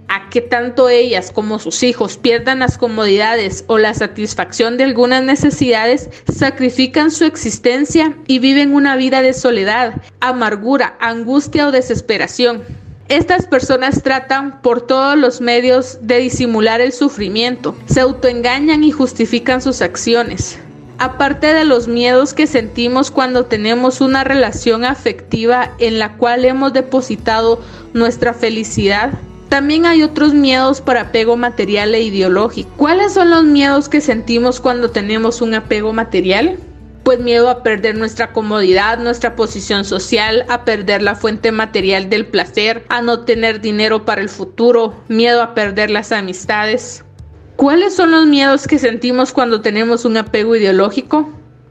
[0.07, 5.23] a que tanto ellas como sus hijos pierdan las comodidades o la satisfacción de algunas
[5.23, 12.63] necesidades, sacrifican su existencia y viven una vida de soledad, amargura, angustia o desesperación.
[13.09, 19.61] Estas personas tratan por todos los medios de disimular el sufrimiento, se autoengañan y justifican
[19.61, 20.57] sus acciones.
[20.99, 26.71] Aparte de los miedos que sentimos cuando tenemos una relación afectiva en la cual hemos
[26.71, 27.61] depositado
[27.93, 29.11] nuestra felicidad,
[29.53, 32.71] también hay otros miedos por apego material e ideológico.
[32.75, 36.57] ¿Cuáles son los miedos que sentimos cuando tenemos un apego material?
[37.03, 42.25] Pues miedo a perder nuestra comodidad, nuestra posición social, a perder la fuente material del
[42.25, 47.05] placer, a no tener dinero para el futuro, miedo a perder las amistades.
[47.55, 51.29] ¿Cuáles son los miedos que sentimos cuando tenemos un apego ideológico?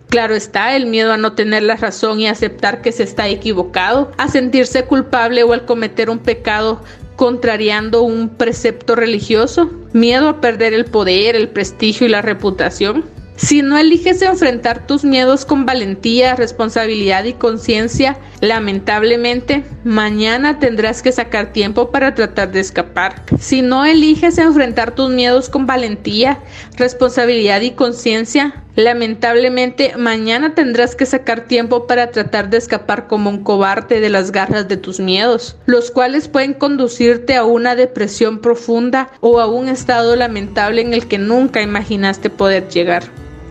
[0.09, 4.13] Claro está, el miedo a no tener la razón y aceptar que se está equivocado,
[4.19, 6.83] a sentirse culpable o al cometer un pecado
[7.17, 13.05] contrariando un precepto religioso, miedo a perder el poder, el prestigio y la reputación.
[13.37, 21.13] Si no eliges enfrentar tus miedos con valentía, responsabilidad y conciencia, lamentablemente, mañana tendrás que
[21.13, 23.25] sacar tiempo para tratar de escapar.
[23.41, 26.39] Si no eliges enfrentar tus miedos con valentía,
[26.77, 33.43] responsabilidad y conciencia, lamentablemente, mañana tendrás que sacar tiempo para tratar de escapar como un
[33.45, 39.11] cobarde de las garras de tus miedos, los cuales pueden conducirte a una depresión profunda
[39.21, 43.05] o a un estado lamentable en el que nunca imaginaste poder llegar.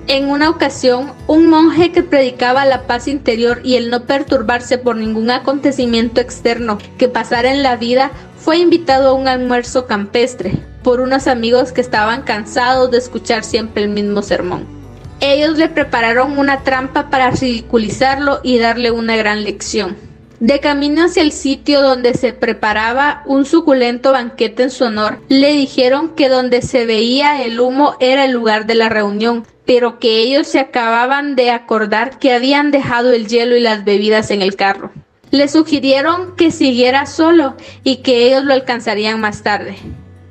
[0.08, 4.96] En una ocasión, un monje que predicaba la paz interior y el no perturbarse por
[4.96, 10.54] ningún acontecimiento externo que pasara en la vida fue invitado a un almuerzo campestre
[10.84, 14.81] por unos amigos que estaban cansados de escuchar siempre el mismo sermón.
[15.22, 19.96] Ellos le prepararon una trampa para ridiculizarlo y darle una gran lección.
[20.40, 25.54] De camino hacia el sitio donde se preparaba un suculento banquete en su honor, le
[25.54, 30.22] dijeron que donde se veía el humo era el lugar de la reunión, pero que
[30.22, 34.56] ellos se acababan de acordar que habían dejado el hielo y las bebidas en el
[34.56, 34.92] carro.
[35.30, 39.78] Le sugirieron que siguiera solo y que ellos lo alcanzarían más tarde.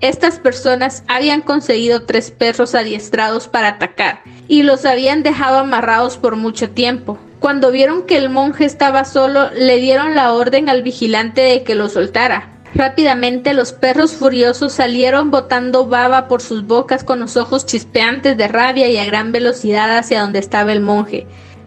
[0.01, 6.37] Estas personas habían conseguido tres perros adiestrados para atacar y los habían dejado amarrados por
[6.37, 7.19] mucho tiempo.
[7.39, 11.75] Cuando vieron que el monje estaba solo, le dieron la orden al vigilante de que
[11.75, 12.49] lo soltara.
[12.75, 18.49] Rápidamente los perros furiosos salieron botando baba por sus bocas con los ojos chispeantes de
[18.49, 21.27] rabia y a gran velocidad hacia donde estaba el monje.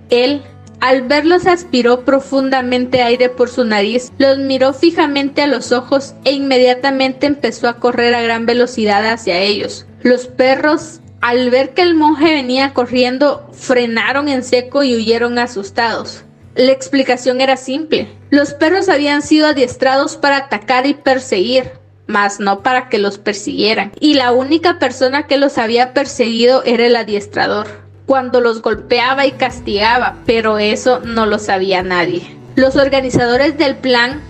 [0.10, 0.42] Él,
[0.84, 6.34] al verlos, aspiró profundamente aire por su nariz, los miró fijamente a los ojos e
[6.34, 9.86] inmediatamente empezó a correr a gran velocidad hacia ellos.
[10.02, 16.26] Los perros, al ver que el monje venía corriendo, frenaron en seco y huyeron asustados.
[16.54, 18.10] La explicación era simple.
[18.30, 21.72] Los perros habían sido adiestrados para atacar y perseguir,
[22.08, 23.94] mas no para que los persiguieran.
[24.02, 29.32] Y la única persona que los había perseguido era el adiestrador cuando los golpeaba y
[29.32, 32.38] castigaba, pero eso no lo sabía nadie.
[32.56, 34.22] Los organizadores del plan,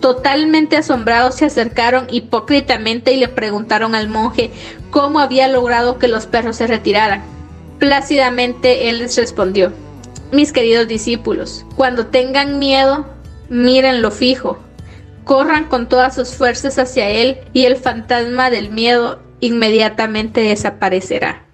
[0.00, 4.50] totalmente asombrados, se acercaron hipócritamente y le preguntaron al monje
[4.90, 7.22] cómo había logrado que los perros se retiraran.
[7.78, 9.72] Plácidamente él les respondió,
[10.30, 13.06] mis queridos discípulos, cuando tengan miedo,
[13.48, 14.58] miren lo fijo,
[15.24, 21.44] corran con todas sus fuerzas hacia él y el fantasma del miedo inmediatamente desaparecerá.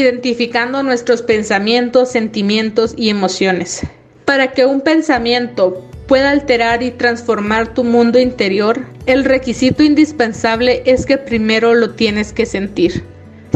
[0.00, 3.82] Identificando nuestros pensamientos, sentimientos y emociones.
[4.24, 11.06] Para que un pensamiento pueda alterar y transformar tu mundo interior, el requisito indispensable es
[11.06, 13.04] que primero lo tienes que sentir.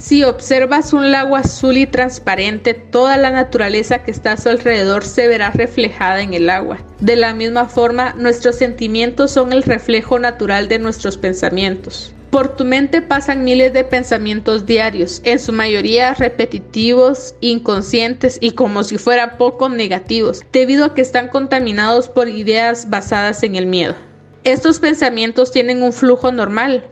[0.01, 5.05] Si observas un lago azul y transparente, toda la naturaleza que está a su alrededor
[5.05, 6.79] se verá reflejada en el agua.
[7.01, 12.15] De la misma forma, nuestros sentimientos son el reflejo natural de nuestros pensamientos.
[12.39, 18.85] Por tu mente pasan miles de pensamientos diarios, en su mayoría repetitivos, inconscientes y como
[18.85, 23.97] si fuera poco negativos, debido a que están contaminados por ideas basadas en el miedo.
[24.45, 26.85] Estos pensamientos tienen un flujo normal,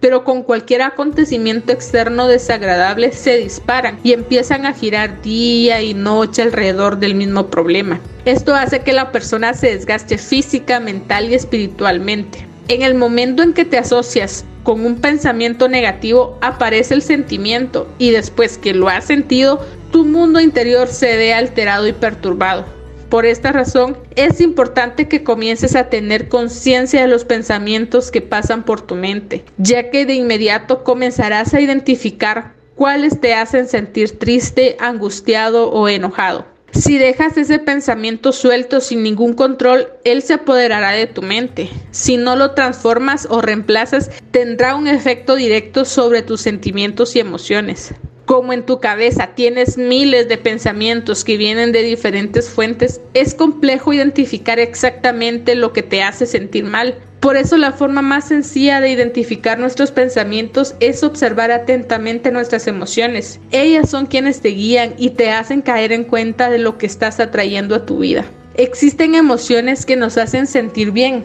[0.00, 6.42] pero con cualquier acontecimiento externo desagradable se disparan y empiezan a girar día y noche
[6.42, 8.00] alrededor del mismo problema.
[8.24, 12.47] Esto hace que la persona se desgaste física, mental y espiritualmente.
[12.68, 18.10] En el momento en que te asocias con un pensamiento negativo, aparece el sentimiento y
[18.10, 22.66] después que lo has sentido, tu mundo interior se ve alterado y perturbado.
[23.08, 28.64] Por esta razón, es importante que comiences a tener conciencia de los pensamientos que pasan
[28.64, 34.76] por tu mente, ya que de inmediato comenzarás a identificar cuáles te hacen sentir triste,
[34.78, 36.57] angustiado o enojado.
[36.78, 41.68] Si dejas ese pensamiento suelto sin ningún control, él se apoderará de tu mente.
[41.90, 47.94] Si no lo transformas o reemplazas, tendrá un efecto directo sobre tus sentimientos y emociones.
[48.26, 53.92] Como en tu cabeza tienes miles de pensamientos que vienen de diferentes fuentes, es complejo
[53.92, 56.94] identificar exactamente lo que te hace sentir mal.
[57.20, 63.40] Por eso la forma más sencilla de identificar nuestros pensamientos es observar atentamente nuestras emociones.
[63.50, 67.18] Ellas son quienes te guían y te hacen caer en cuenta de lo que estás
[67.18, 68.24] atrayendo a tu vida.
[68.54, 71.24] Existen emociones que nos hacen sentir bien,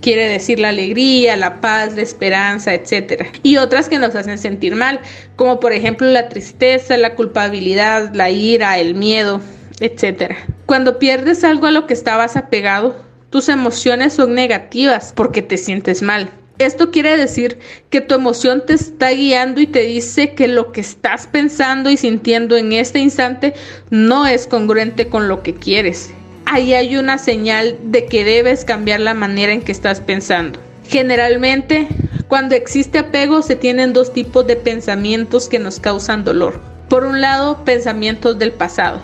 [0.00, 3.26] quiere decir la alegría, la paz, la esperanza, etc.
[3.42, 5.00] Y otras que nos hacen sentir mal,
[5.36, 9.40] como por ejemplo la tristeza, la culpabilidad, la ira, el miedo,
[9.78, 10.34] etc.
[10.66, 16.02] Cuando pierdes algo a lo que estabas apegado, tus emociones son negativas porque te sientes
[16.02, 16.30] mal.
[16.58, 17.58] Esto quiere decir
[17.88, 21.96] que tu emoción te está guiando y te dice que lo que estás pensando y
[21.96, 23.54] sintiendo en este instante
[23.88, 26.10] no es congruente con lo que quieres
[26.50, 30.58] ahí hay una señal de que debes cambiar la manera en que estás pensando.
[30.88, 31.86] Generalmente,
[32.26, 36.60] cuando existe apego, se tienen dos tipos de pensamientos que nos causan dolor.
[36.88, 39.00] Por un lado, pensamientos del pasado.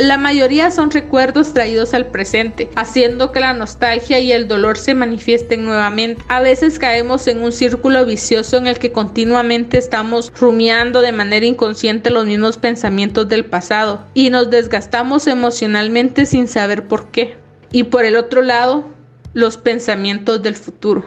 [0.00, 4.94] La mayoría son recuerdos traídos al presente, haciendo que la nostalgia y el dolor se
[4.94, 6.22] manifiesten nuevamente.
[6.28, 11.44] A veces caemos en un círculo vicioso en el que continuamente estamos rumiando de manera
[11.44, 17.36] inconsciente los mismos pensamientos del pasado y nos desgastamos emocionalmente sin saber por qué.
[17.70, 18.86] Y por el otro lado,
[19.34, 21.04] los pensamientos del futuro.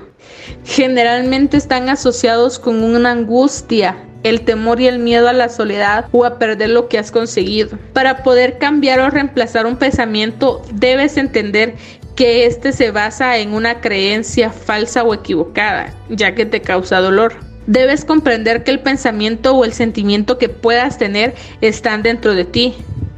[0.66, 6.26] Generalmente están asociados con una angustia el temor y el miedo a la soledad o
[6.26, 7.78] a perder lo que has conseguido.
[7.94, 11.76] Para poder cambiar o reemplazar un pensamiento, debes entender
[12.16, 17.36] que este se basa en una creencia falsa o equivocada, ya que te causa dolor.
[17.66, 22.76] Debes comprender que el pensamiento o el sentimiento que puedas tener están dentro de ti,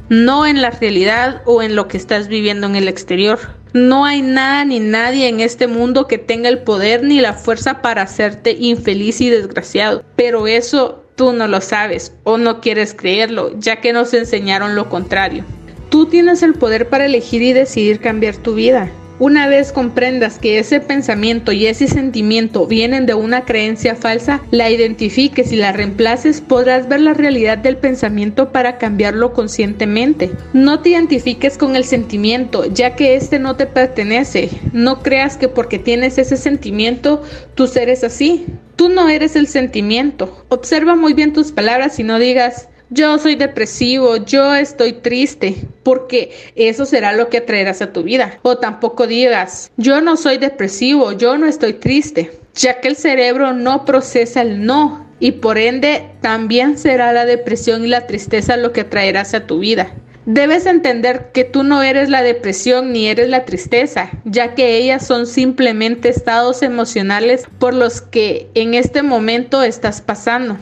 [0.08, 3.38] no en la realidad o en lo que estás viviendo en el exterior.
[3.72, 7.82] No hay nada ni nadie en este mundo que tenga el poder ni la fuerza
[7.82, 10.02] para hacerte infeliz y desgraciado.
[10.16, 14.88] Pero eso tú no lo sabes o no quieres creerlo, ya que nos enseñaron lo
[14.88, 15.44] contrario.
[15.88, 18.90] Tú tienes el poder para elegir y decidir cambiar tu vida.
[19.18, 24.70] Una vez comprendas que ese pensamiento y ese sentimiento vienen de una creencia falsa, la
[24.70, 30.32] identifiques y la reemplaces, podrás ver la realidad del pensamiento para cambiarlo conscientemente.
[30.52, 34.50] No te identifiques con el sentimiento, ya que este no te pertenece.
[34.72, 37.22] No creas que porque tienes ese sentimiento,
[37.54, 38.46] tú eres así.
[38.76, 40.44] Tú no eres el sentimiento.
[40.50, 46.32] Observa muy bien tus palabras y no digas, yo soy depresivo, yo estoy triste, porque
[46.54, 48.38] eso será lo que atraerás a tu vida.
[48.42, 53.52] O tampoco digas, yo no soy depresivo, yo no estoy triste, ya que el cerebro
[53.52, 58.72] no procesa el no y por ende también será la depresión y la tristeza lo
[58.72, 59.92] que atraerás a tu vida.
[60.26, 65.06] Debes entender que tú no eres la depresión ni eres la tristeza, ya que ellas
[65.06, 70.58] son simplemente estados emocionales por los que en este momento estás pasando.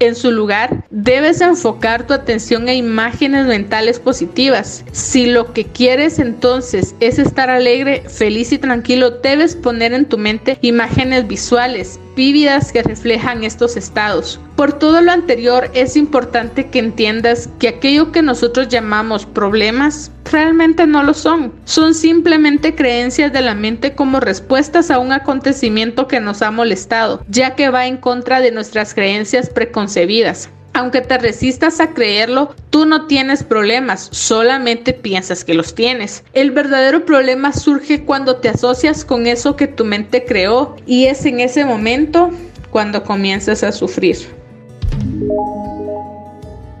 [0.00, 4.84] En su lugar, debes enfocar tu atención a imágenes mentales positivas.
[4.92, 10.16] Si lo que quieres entonces es estar alegre, feliz y tranquilo, debes poner en tu
[10.16, 14.40] mente imágenes visuales, vívidas que reflejan estos estados.
[14.56, 20.84] Por todo lo anterior, es importante que entiendas que aquello que nosotros llamamos problemas realmente
[20.84, 21.54] no lo son.
[21.64, 27.24] Son simplemente creencias de la mente como respuestas a un acontecimiento que nos ha molestado,
[27.28, 30.50] ya que va en contra de nuestras creencias preconcebidas.
[30.78, 36.22] Aunque te resistas a creerlo, tú no tienes problemas, solamente piensas que los tienes.
[36.34, 41.26] El verdadero problema surge cuando te asocias con eso que tu mente creó y es
[41.26, 42.30] en ese momento
[42.70, 44.18] cuando comienzas a sufrir.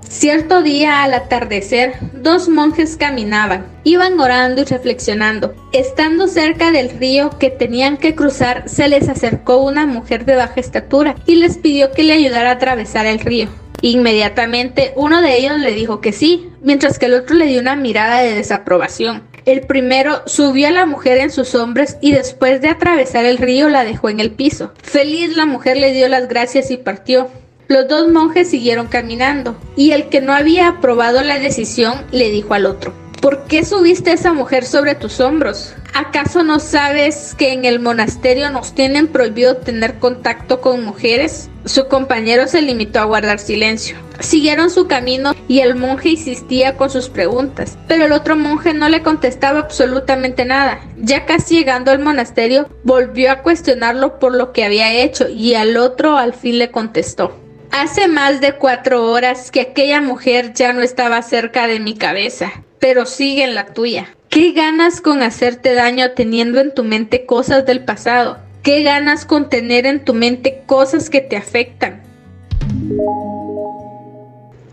[0.08, 5.56] Cierto día al atardecer, dos monjes caminaban, iban orando y reflexionando.
[5.72, 10.60] Estando cerca del río que tenían que cruzar, se les acercó una mujer de baja
[10.60, 13.48] estatura y les pidió que le ayudara a atravesar el río.
[13.80, 17.76] Inmediatamente uno de ellos le dijo que sí, mientras que el otro le dio una
[17.76, 19.22] mirada de desaprobación.
[19.44, 23.68] El primero subió a la mujer en sus hombros y después de atravesar el río
[23.68, 24.72] la dejó en el piso.
[24.82, 27.28] Feliz la mujer le dio las gracias y partió.
[27.68, 32.54] Los dos monjes siguieron caminando y el que no había aprobado la decisión le dijo
[32.54, 35.74] al otro, ¿Por qué subiste a esa mujer sobre tus hombros?
[35.92, 41.50] ¿Acaso no sabes que en el monasterio nos tienen prohibido tener contacto con mujeres?
[41.64, 43.96] Su compañero se limitó a guardar silencio.
[44.20, 48.88] Siguieron su camino y el monje insistía con sus preguntas, pero el otro monje no
[48.88, 50.80] le contestaba absolutamente nada.
[50.96, 55.76] Ya casi llegando al monasterio, volvió a cuestionarlo por lo que había hecho y al
[55.76, 57.36] otro al fin le contestó.
[57.72, 62.62] Hace más de cuatro horas que aquella mujer ya no estaba cerca de mi cabeza
[62.78, 64.08] pero sigue en la tuya.
[64.28, 68.38] ¿Qué ganas con hacerte daño teniendo en tu mente cosas del pasado?
[68.62, 72.02] ¿Qué ganas con tener en tu mente cosas que te afectan?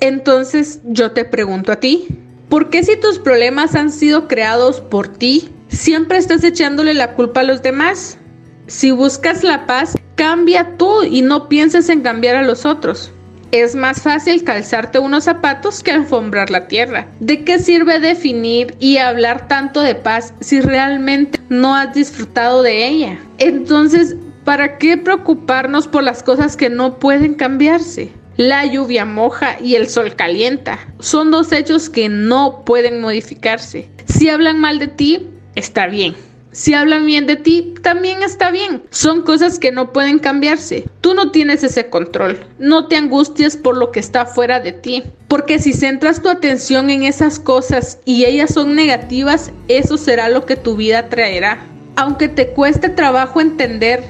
[0.02, 2.08] Entonces yo te pregunto a ti,
[2.50, 7.40] ¿por qué si tus problemas han sido creados por ti, siempre estás echándole la culpa
[7.40, 8.18] a los demás?
[8.68, 13.12] Si buscas la paz, cambia tú y no pienses en cambiar a los otros.
[13.56, 17.08] Es más fácil calzarte unos zapatos que alfombrar la tierra.
[17.22, 22.86] ¿De qué sirve definir y hablar tanto de paz si realmente no has disfrutado de
[22.86, 23.18] ella?
[23.38, 28.12] Entonces, ¿para qué preocuparnos por las cosas que no pueden cambiarse?
[28.36, 30.78] La lluvia moja y el sol calienta.
[31.00, 33.90] Son dos hechos que no pueden modificarse.
[34.06, 36.14] Si hablan mal de ti, está bien.
[36.56, 38.82] Si hablan bien de ti, también está bien.
[38.90, 40.86] Son cosas que no pueden cambiarse.
[41.02, 42.48] Tú no tienes ese control.
[42.60, 45.04] No te angusties por lo que está fuera de ti.
[45.28, 50.46] Porque si centras tu atención en esas cosas y ellas son negativas, eso será lo
[50.46, 51.60] que tu vida traerá.
[51.98, 54.06] Aunque te cueste trabajo entender,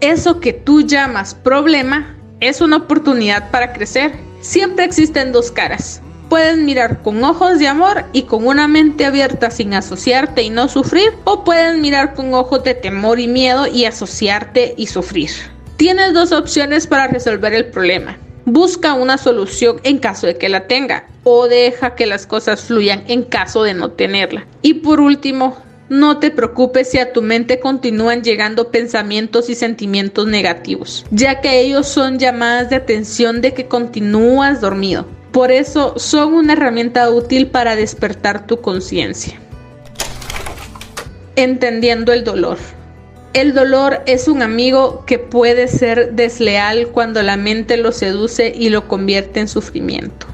[0.00, 4.12] eso que tú llamas problema es una oportunidad para crecer.
[4.40, 6.00] Siempre existen dos caras.
[6.28, 10.68] Puedes mirar con ojos de amor y con una mente abierta sin asociarte y no
[10.68, 15.30] sufrir, o puedes mirar con ojos de temor y miedo y asociarte y sufrir.
[15.76, 18.18] Tienes dos opciones para resolver el problema.
[18.44, 23.04] Busca una solución en caso de que la tenga o deja que las cosas fluyan
[23.08, 24.46] en caso de no tenerla.
[24.62, 25.56] Y por último,
[25.88, 31.60] no te preocupes si a tu mente continúan llegando pensamientos y sentimientos negativos, ya que
[31.60, 35.06] ellos son llamadas de atención de que continúas dormido.
[35.36, 39.38] Por eso son una herramienta útil para despertar tu conciencia.
[41.36, 42.56] Entendiendo el dolor.
[43.34, 48.70] El dolor es un amigo que puede ser desleal cuando la mente lo seduce y
[48.70, 50.26] lo convierte en sufrimiento.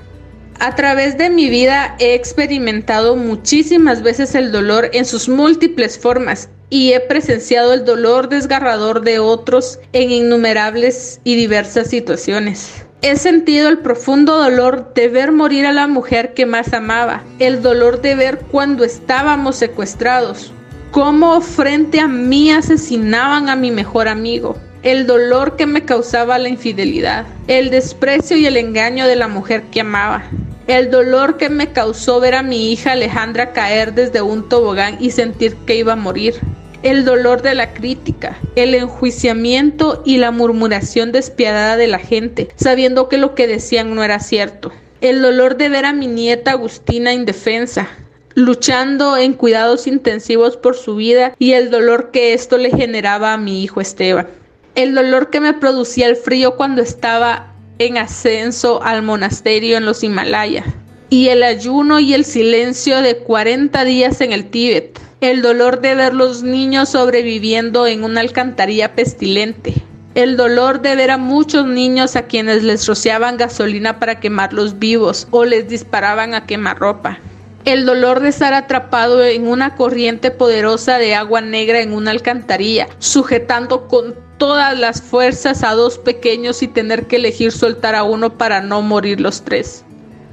[0.60, 6.48] A través de mi vida he experimentado muchísimas veces el dolor en sus múltiples formas
[6.70, 12.84] y he presenciado el dolor desgarrador de otros en innumerables y diversas situaciones.
[13.04, 17.60] He sentido el profundo dolor de ver morir a la mujer que más amaba, el
[17.60, 20.52] dolor de ver cuando estábamos secuestrados,
[20.92, 26.48] cómo frente a mí asesinaban a mi mejor amigo, el dolor que me causaba la
[26.48, 30.22] infidelidad, el desprecio y el engaño de la mujer que amaba,
[30.68, 35.10] el dolor que me causó ver a mi hija Alejandra caer desde un tobogán y
[35.10, 36.36] sentir que iba a morir,
[36.82, 43.08] el dolor de la crítica, el enjuiciamiento y la murmuración despiadada de la gente, sabiendo
[43.08, 47.12] que lo que decían no era cierto, el dolor de ver a mi nieta Agustina
[47.12, 47.88] indefensa,
[48.34, 53.36] luchando en cuidados intensivos por su vida y el dolor que esto le generaba a
[53.36, 54.28] mi hijo Esteban.
[54.74, 60.02] El dolor que me producía el frío cuando estaba en ascenso al monasterio en los
[60.02, 60.66] Himalayas,
[61.10, 65.94] y el ayuno y el silencio de 40 días en el Tíbet, el dolor de
[65.94, 69.74] ver los niños sobreviviendo en una alcantarilla pestilente,
[70.16, 75.28] el dolor de ver a muchos niños a quienes les rociaban gasolina para quemarlos vivos
[75.30, 77.20] o les disparaban a quemarropa.
[77.64, 82.88] El dolor de estar atrapado en una corriente poderosa de agua negra en una alcantarilla,
[82.98, 88.36] sujetando con todas las fuerzas a dos pequeños y tener que elegir soltar a uno
[88.36, 89.84] para no morir los tres.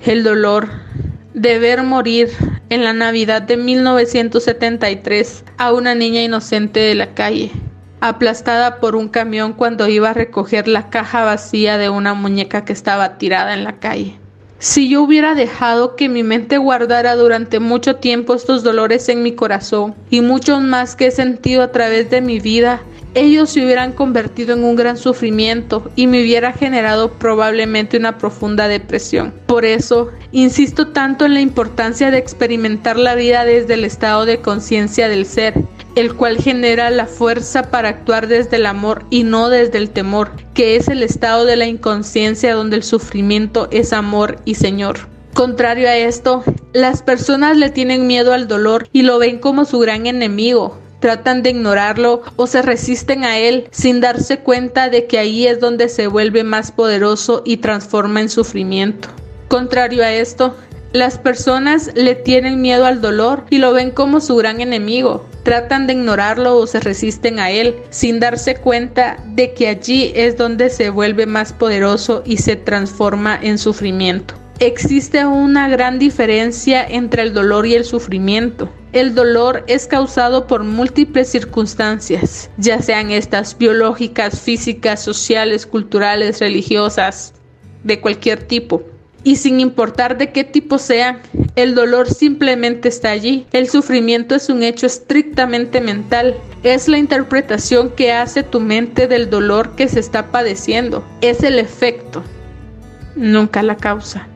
[0.03, 0.67] El dolor
[1.35, 2.29] de ver morir
[2.69, 7.51] en la Navidad de 1973 a una niña inocente de la calle,
[7.99, 12.73] aplastada por un camión cuando iba a recoger la caja vacía de una muñeca que
[12.73, 14.17] estaba tirada en la calle.
[14.59, 19.31] Si yo hubiera dejado que mi mente guardara durante mucho tiempo estos dolores en mi
[19.31, 22.81] corazón y muchos más que he sentido a través de mi vida,
[23.15, 28.67] ellos se hubieran convertido en un gran sufrimiento y me hubiera generado probablemente una profunda
[28.67, 29.33] depresión.
[29.47, 34.41] Por eso, insisto tanto en la importancia de experimentar la vida desde el estado de
[34.41, 35.53] conciencia del ser,
[35.95, 40.31] el cual genera la fuerza para actuar desde el amor y no desde el temor,
[40.53, 45.07] que es el estado de la inconsciencia donde el sufrimiento es amor y Señor.
[45.33, 46.43] Contrario a esto,
[46.73, 51.43] las personas le tienen miedo al dolor y lo ven como su gran enemigo, tratan
[51.43, 55.89] de ignorarlo o se resisten a él sin darse cuenta de que ahí es donde
[55.89, 59.09] se vuelve más poderoso y transforma en sufrimiento.
[59.47, 60.55] Contrario a esto,
[60.91, 65.25] las personas le tienen miedo al dolor y lo ven como su gran enemigo.
[65.43, 70.35] Tratan de ignorarlo o se resisten a él sin darse cuenta de que allí es
[70.35, 74.33] donde se vuelve más poderoso y se transforma en sufrimiento.
[74.61, 78.69] Existe una gran diferencia entre el dolor y el sufrimiento.
[78.91, 87.33] El dolor es causado por múltiples circunstancias, ya sean estas biológicas, físicas, sociales, culturales, religiosas,
[87.85, 88.83] de cualquier tipo.
[89.23, 91.21] Y sin importar de qué tipo sea,
[91.55, 93.45] el dolor simplemente está allí.
[93.53, 96.35] El sufrimiento es un hecho estrictamente mental.
[96.63, 101.05] Es la interpretación que hace tu mente del dolor que se está padeciendo.
[101.21, 102.23] Es el efecto,
[103.15, 104.27] nunca la causa.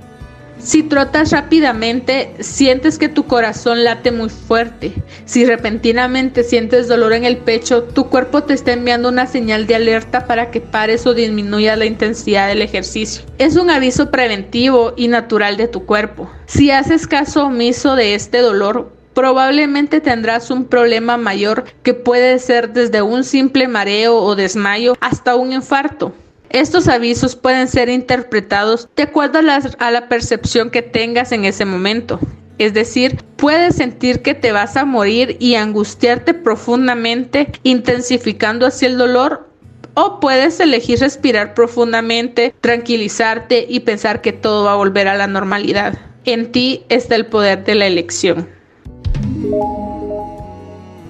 [0.63, 4.93] Si trotas rápidamente, sientes que tu corazón late muy fuerte.
[5.25, 9.75] Si repentinamente sientes dolor en el pecho, tu cuerpo te está enviando una señal de
[9.75, 13.25] alerta para que pares o disminuyas la intensidad del ejercicio.
[13.39, 16.31] Es un aviso preventivo y natural de tu cuerpo.
[16.45, 22.71] Si haces caso omiso de este dolor, probablemente tendrás un problema mayor que puede ser
[22.71, 26.13] desde un simple mareo o desmayo hasta un infarto.
[26.53, 32.19] Estos avisos pueden ser interpretados de acuerdo a la, percepción que tengas en ese momento.
[32.59, 38.99] Es decir, puedes sentir que te vas a morir y angustiarte profundamente, intensificando así el
[38.99, 39.49] dolor,
[39.95, 45.25] o puedes elegir respirar profundamente, tranquilizarte y pensar que todo va a volver a la
[45.25, 45.97] normalidad.
[46.23, 48.47] En ti está el poder de la elección.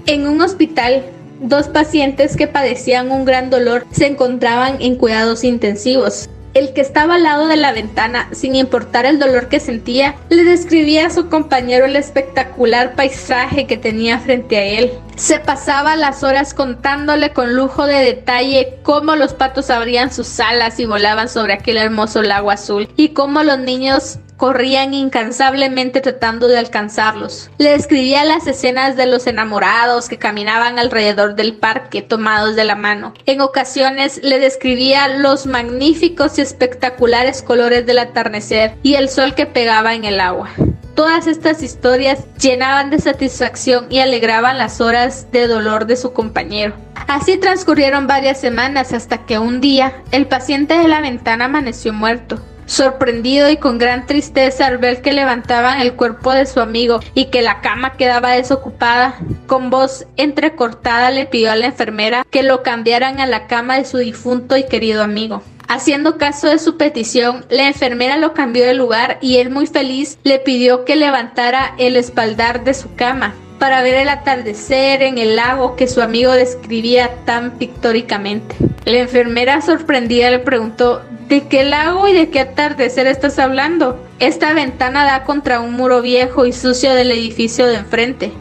[0.06, 1.04] En un hospital,
[1.44, 6.30] Dos pacientes que padecían un gran dolor se encontraban en cuidados intensivos.
[6.54, 10.46] El que estaba al lado de la ventana, sin importar el dolor que sentía, le
[10.46, 14.94] describía a su compañero el espectacular paisaje que tenía frente a él.
[15.16, 20.80] Se pasaba las horas contándole con lujo de detalle cómo los patos abrían sus alas
[20.80, 26.58] y volaban sobre aquel hermoso lago azul y cómo los niños corrían incansablemente tratando de
[26.58, 27.50] alcanzarlos.
[27.60, 32.76] Le describía las escenas de los enamorados que caminaban alrededor del parque tomados de la
[32.76, 33.14] mano.
[33.26, 39.46] En ocasiones le describía los magníficos y espectaculares colores del atardecer y el sol que
[39.46, 40.50] pegaba en el agua.
[40.96, 46.76] Todas estas historias llenaban de satisfacción y alegraban las horas de dolor de su compañero.
[47.08, 52.40] Así transcurrieron varias semanas hasta que un día el paciente de la ventana amaneció muerto
[52.66, 57.26] sorprendido y con gran tristeza al ver que levantaban el cuerpo de su amigo y
[57.26, 62.64] que la cama quedaba desocupada, con voz entrecortada le pidió a la enfermera que lo
[62.64, 65.44] cambiaran a la cama de su difunto y querido amigo.
[65.68, 70.20] Haciendo caso de su petición, la enfermera lo cambió de lugar y él muy feliz
[70.24, 73.34] le pidió que levantara el espaldar de su cama
[73.64, 78.58] para ver el atardecer en el lago que su amigo describía tan pictóricamente.
[78.84, 84.06] La enfermera sorprendida le preguntó, ¿de qué lago y de qué atardecer estás hablando?
[84.20, 88.34] Esta ventana da contra un muro viejo y sucio del edificio de enfrente.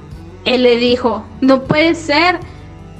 [0.44, 2.40] Él le dijo, no puede ser,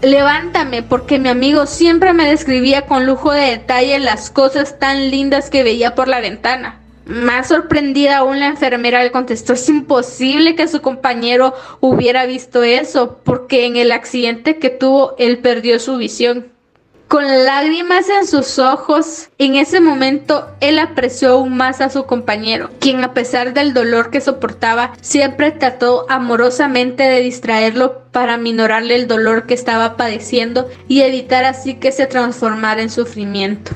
[0.00, 5.50] levántame porque mi amigo siempre me describía con lujo de detalle las cosas tan lindas
[5.50, 6.81] que veía por la ventana.
[7.12, 13.18] Más sorprendida aún la enfermera le contestó, es imposible que su compañero hubiera visto eso,
[13.22, 16.46] porque en el accidente que tuvo él perdió su visión.
[17.08, 22.70] Con lágrimas en sus ojos, en ese momento él apreció aún más a su compañero,
[22.80, 29.06] quien a pesar del dolor que soportaba, siempre trató amorosamente de distraerlo para minorarle el
[29.06, 33.72] dolor que estaba padeciendo y evitar así que se transformara en sufrimiento.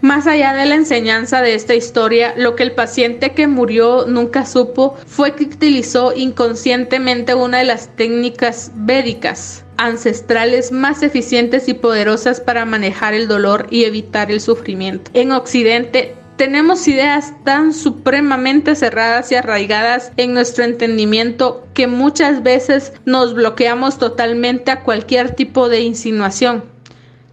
[0.00, 4.46] Más allá de la enseñanza de esta historia, lo que el paciente que murió nunca
[4.46, 12.40] supo fue que utilizó inconscientemente una de las técnicas védicas ancestrales más eficientes y poderosas
[12.40, 15.10] para manejar el dolor y evitar el sufrimiento.
[15.14, 22.94] En Occidente tenemos ideas tan supremamente cerradas y arraigadas en nuestro entendimiento que muchas veces
[23.04, 26.79] nos bloqueamos totalmente a cualquier tipo de insinuación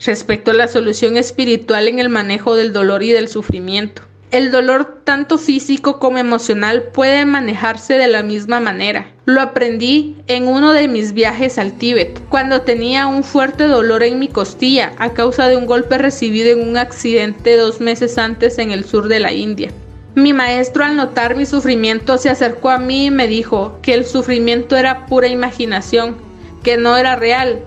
[0.06, 4.04] respecto a la solución espiritual en el manejo del dolor y del sufrimiento.
[4.30, 9.10] El dolor tanto físico como emocional puede manejarse de la misma manera.
[9.24, 14.20] Lo aprendí en uno de mis viajes al Tíbet, cuando tenía un fuerte dolor en
[14.20, 18.72] mi costilla a causa de un golpe recibido en un accidente dos meses antes en
[18.72, 19.72] el sur de la India.
[20.16, 24.06] Mi maestro al notar mi sufrimiento se acercó a mí y me dijo que el
[24.06, 26.18] sufrimiento era pura imaginación,
[26.64, 27.62] que no era real.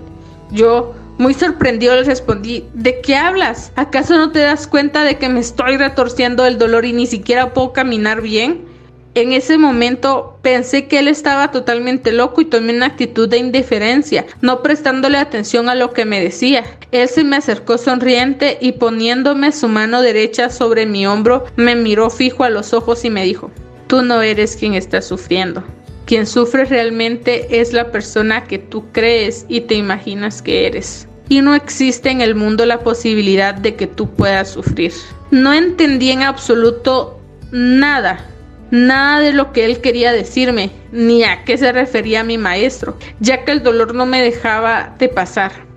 [0.51, 3.71] Yo, muy sorprendido le respondí, ¿de qué hablas?
[3.75, 7.53] ¿Acaso no te das cuenta de que me estoy retorciendo el dolor y ni siquiera
[7.53, 8.65] puedo caminar bien?
[9.13, 14.25] En ese momento pensé que él estaba totalmente loco y tomé una actitud de indiferencia,
[14.41, 16.63] no prestándole atención a lo que me decía.
[16.91, 22.09] Él se me acercó sonriente y poniéndome su mano derecha sobre mi hombro, me miró
[22.09, 23.51] fijo a los ojos y me dijo,
[23.85, 25.63] tú no eres quien está sufriendo.
[26.05, 31.39] Quien sufre realmente es la persona que tú crees y te imaginas que eres y
[31.39, 34.91] no existe en el mundo la posibilidad de que tú puedas sufrir.
[35.31, 37.21] No entendí en absoluto
[37.53, 38.25] nada,
[38.69, 43.45] nada de lo que él quería decirme, ni a qué se refería mi maestro, ya
[43.45, 45.70] que el dolor no me dejaba de pasar.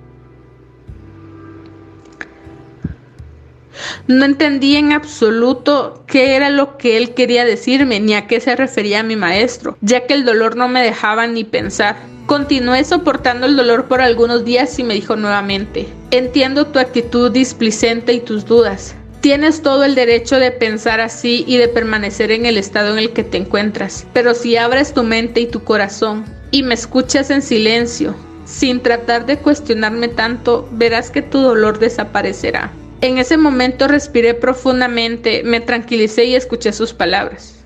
[4.07, 8.57] No entendí en absoluto qué era lo que él quería decirme, ni a qué se
[8.57, 11.97] refería mi maestro, ya que el dolor no me dejaba ni pensar.
[12.27, 18.15] Continué soportando el dolor por algunos días y me dijo nuevamente, entiendo tu actitud displicente
[18.15, 18.95] y tus dudas.
[19.21, 23.13] Tienes todo el derecho de pensar así y de permanecer en el estado en el
[23.13, 27.41] que te encuentras, pero si abres tu mente y tu corazón y me escuchas en
[27.41, 28.15] silencio,
[28.45, 32.71] sin tratar de cuestionarme tanto, verás que tu dolor desaparecerá.
[33.01, 37.65] En ese momento respiré profundamente, me tranquilicé y escuché sus palabras.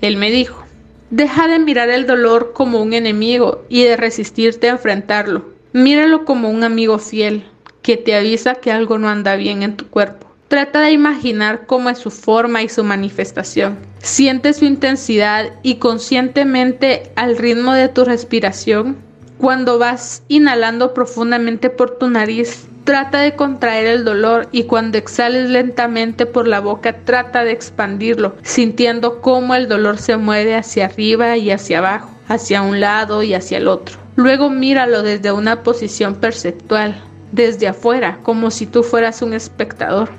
[0.00, 0.64] Él me dijo,
[1.10, 5.44] Deja de mirar el dolor como un enemigo y de resistirte a enfrentarlo.
[5.72, 7.44] Míralo como un amigo fiel
[7.82, 10.26] que te avisa que algo no anda bien en tu cuerpo.
[10.48, 13.78] Trata de imaginar cómo es su forma y su manifestación.
[13.98, 18.96] Siente su intensidad y conscientemente al ritmo de tu respiración.
[19.38, 25.48] Cuando vas inhalando profundamente por tu nariz, Trata de contraer el dolor y cuando exhales
[25.48, 31.38] lentamente por la boca trata de expandirlo, sintiendo cómo el dolor se mueve hacia arriba
[31.38, 33.96] y hacia abajo, hacia un lado y hacia el otro.
[34.16, 40.10] Luego míralo desde una posición perceptual, desde afuera, como si tú fueras un espectador.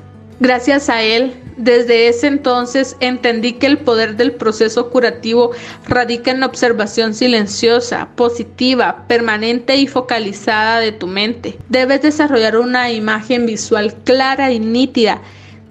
[0.42, 5.52] Gracias a él, desde ese entonces entendí que el poder del proceso curativo
[5.88, 11.58] radica en la observación silenciosa, positiva, permanente y focalizada de tu mente.
[11.70, 15.22] Debes desarrollar una imagen visual clara y nítida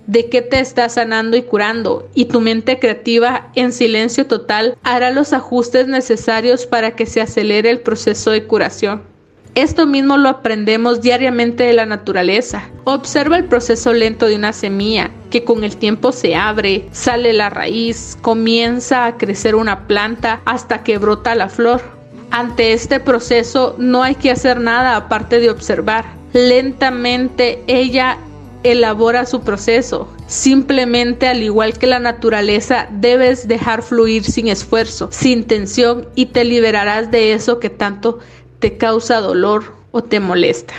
[0.07, 5.11] de qué te está sanando y curando, y tu mente creativa en silencio total hará
[5.11, 9.14] los ajustes necesarios para que se acelere el proceso de curación.
[9.55, 12.71] Esto mismo lo aprendemos diariamente de la naturaleza.
[12.83, 17.51] Observa el proceso lento de una semilla que con el tiempo se abre, sale la
[17.51, 21.83] raíz, comienza a crecer una planta hasta que brota la flor.
[22.33, 26.05] Ante este proceso no hay que hacer nada aparte de observar.
[26.33, 28.19] Lentamente ella
[28.65, 30.09] elabora su proceso.
[30.27, 36.45] Simplemente, al igual que la naturaleza, debes dejar fluir sin esfuerzo, sin tensión y te
[36.45, 38.19] liberarás de eso que tanto
[38.65, 40.73] te causa dolor o te molesta.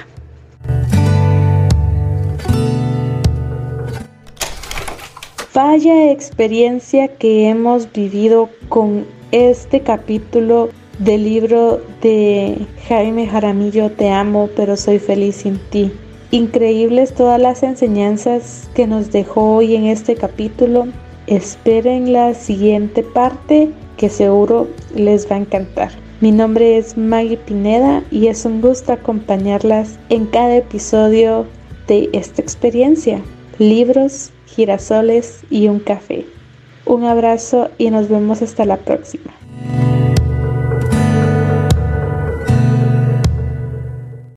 [5.53, 12.57] Vaya experiencia que hemos vivido con este capítulo del libro de
[12.87, 15.91] Jaime Jaramillo Te amo, pero soy feliz sin ti.
[16.31, 20.87] Increíbles todas las enseñanzas que nos dejó hoy en este capítulo.
[21.27, 26.04] Esperen la siguiente parte que seguro les va a encantar.
[26.21, 31.45] Mi nombre es Maggie Pineda y es un gusto acompañarlas en cada episodio
[31.87, 33.21] de esta experiencia.
[33.59, 36.25] Libros, girasoles y un café.
[36.85, 39.33] Un abrazo y nos vemos hasta la próxima.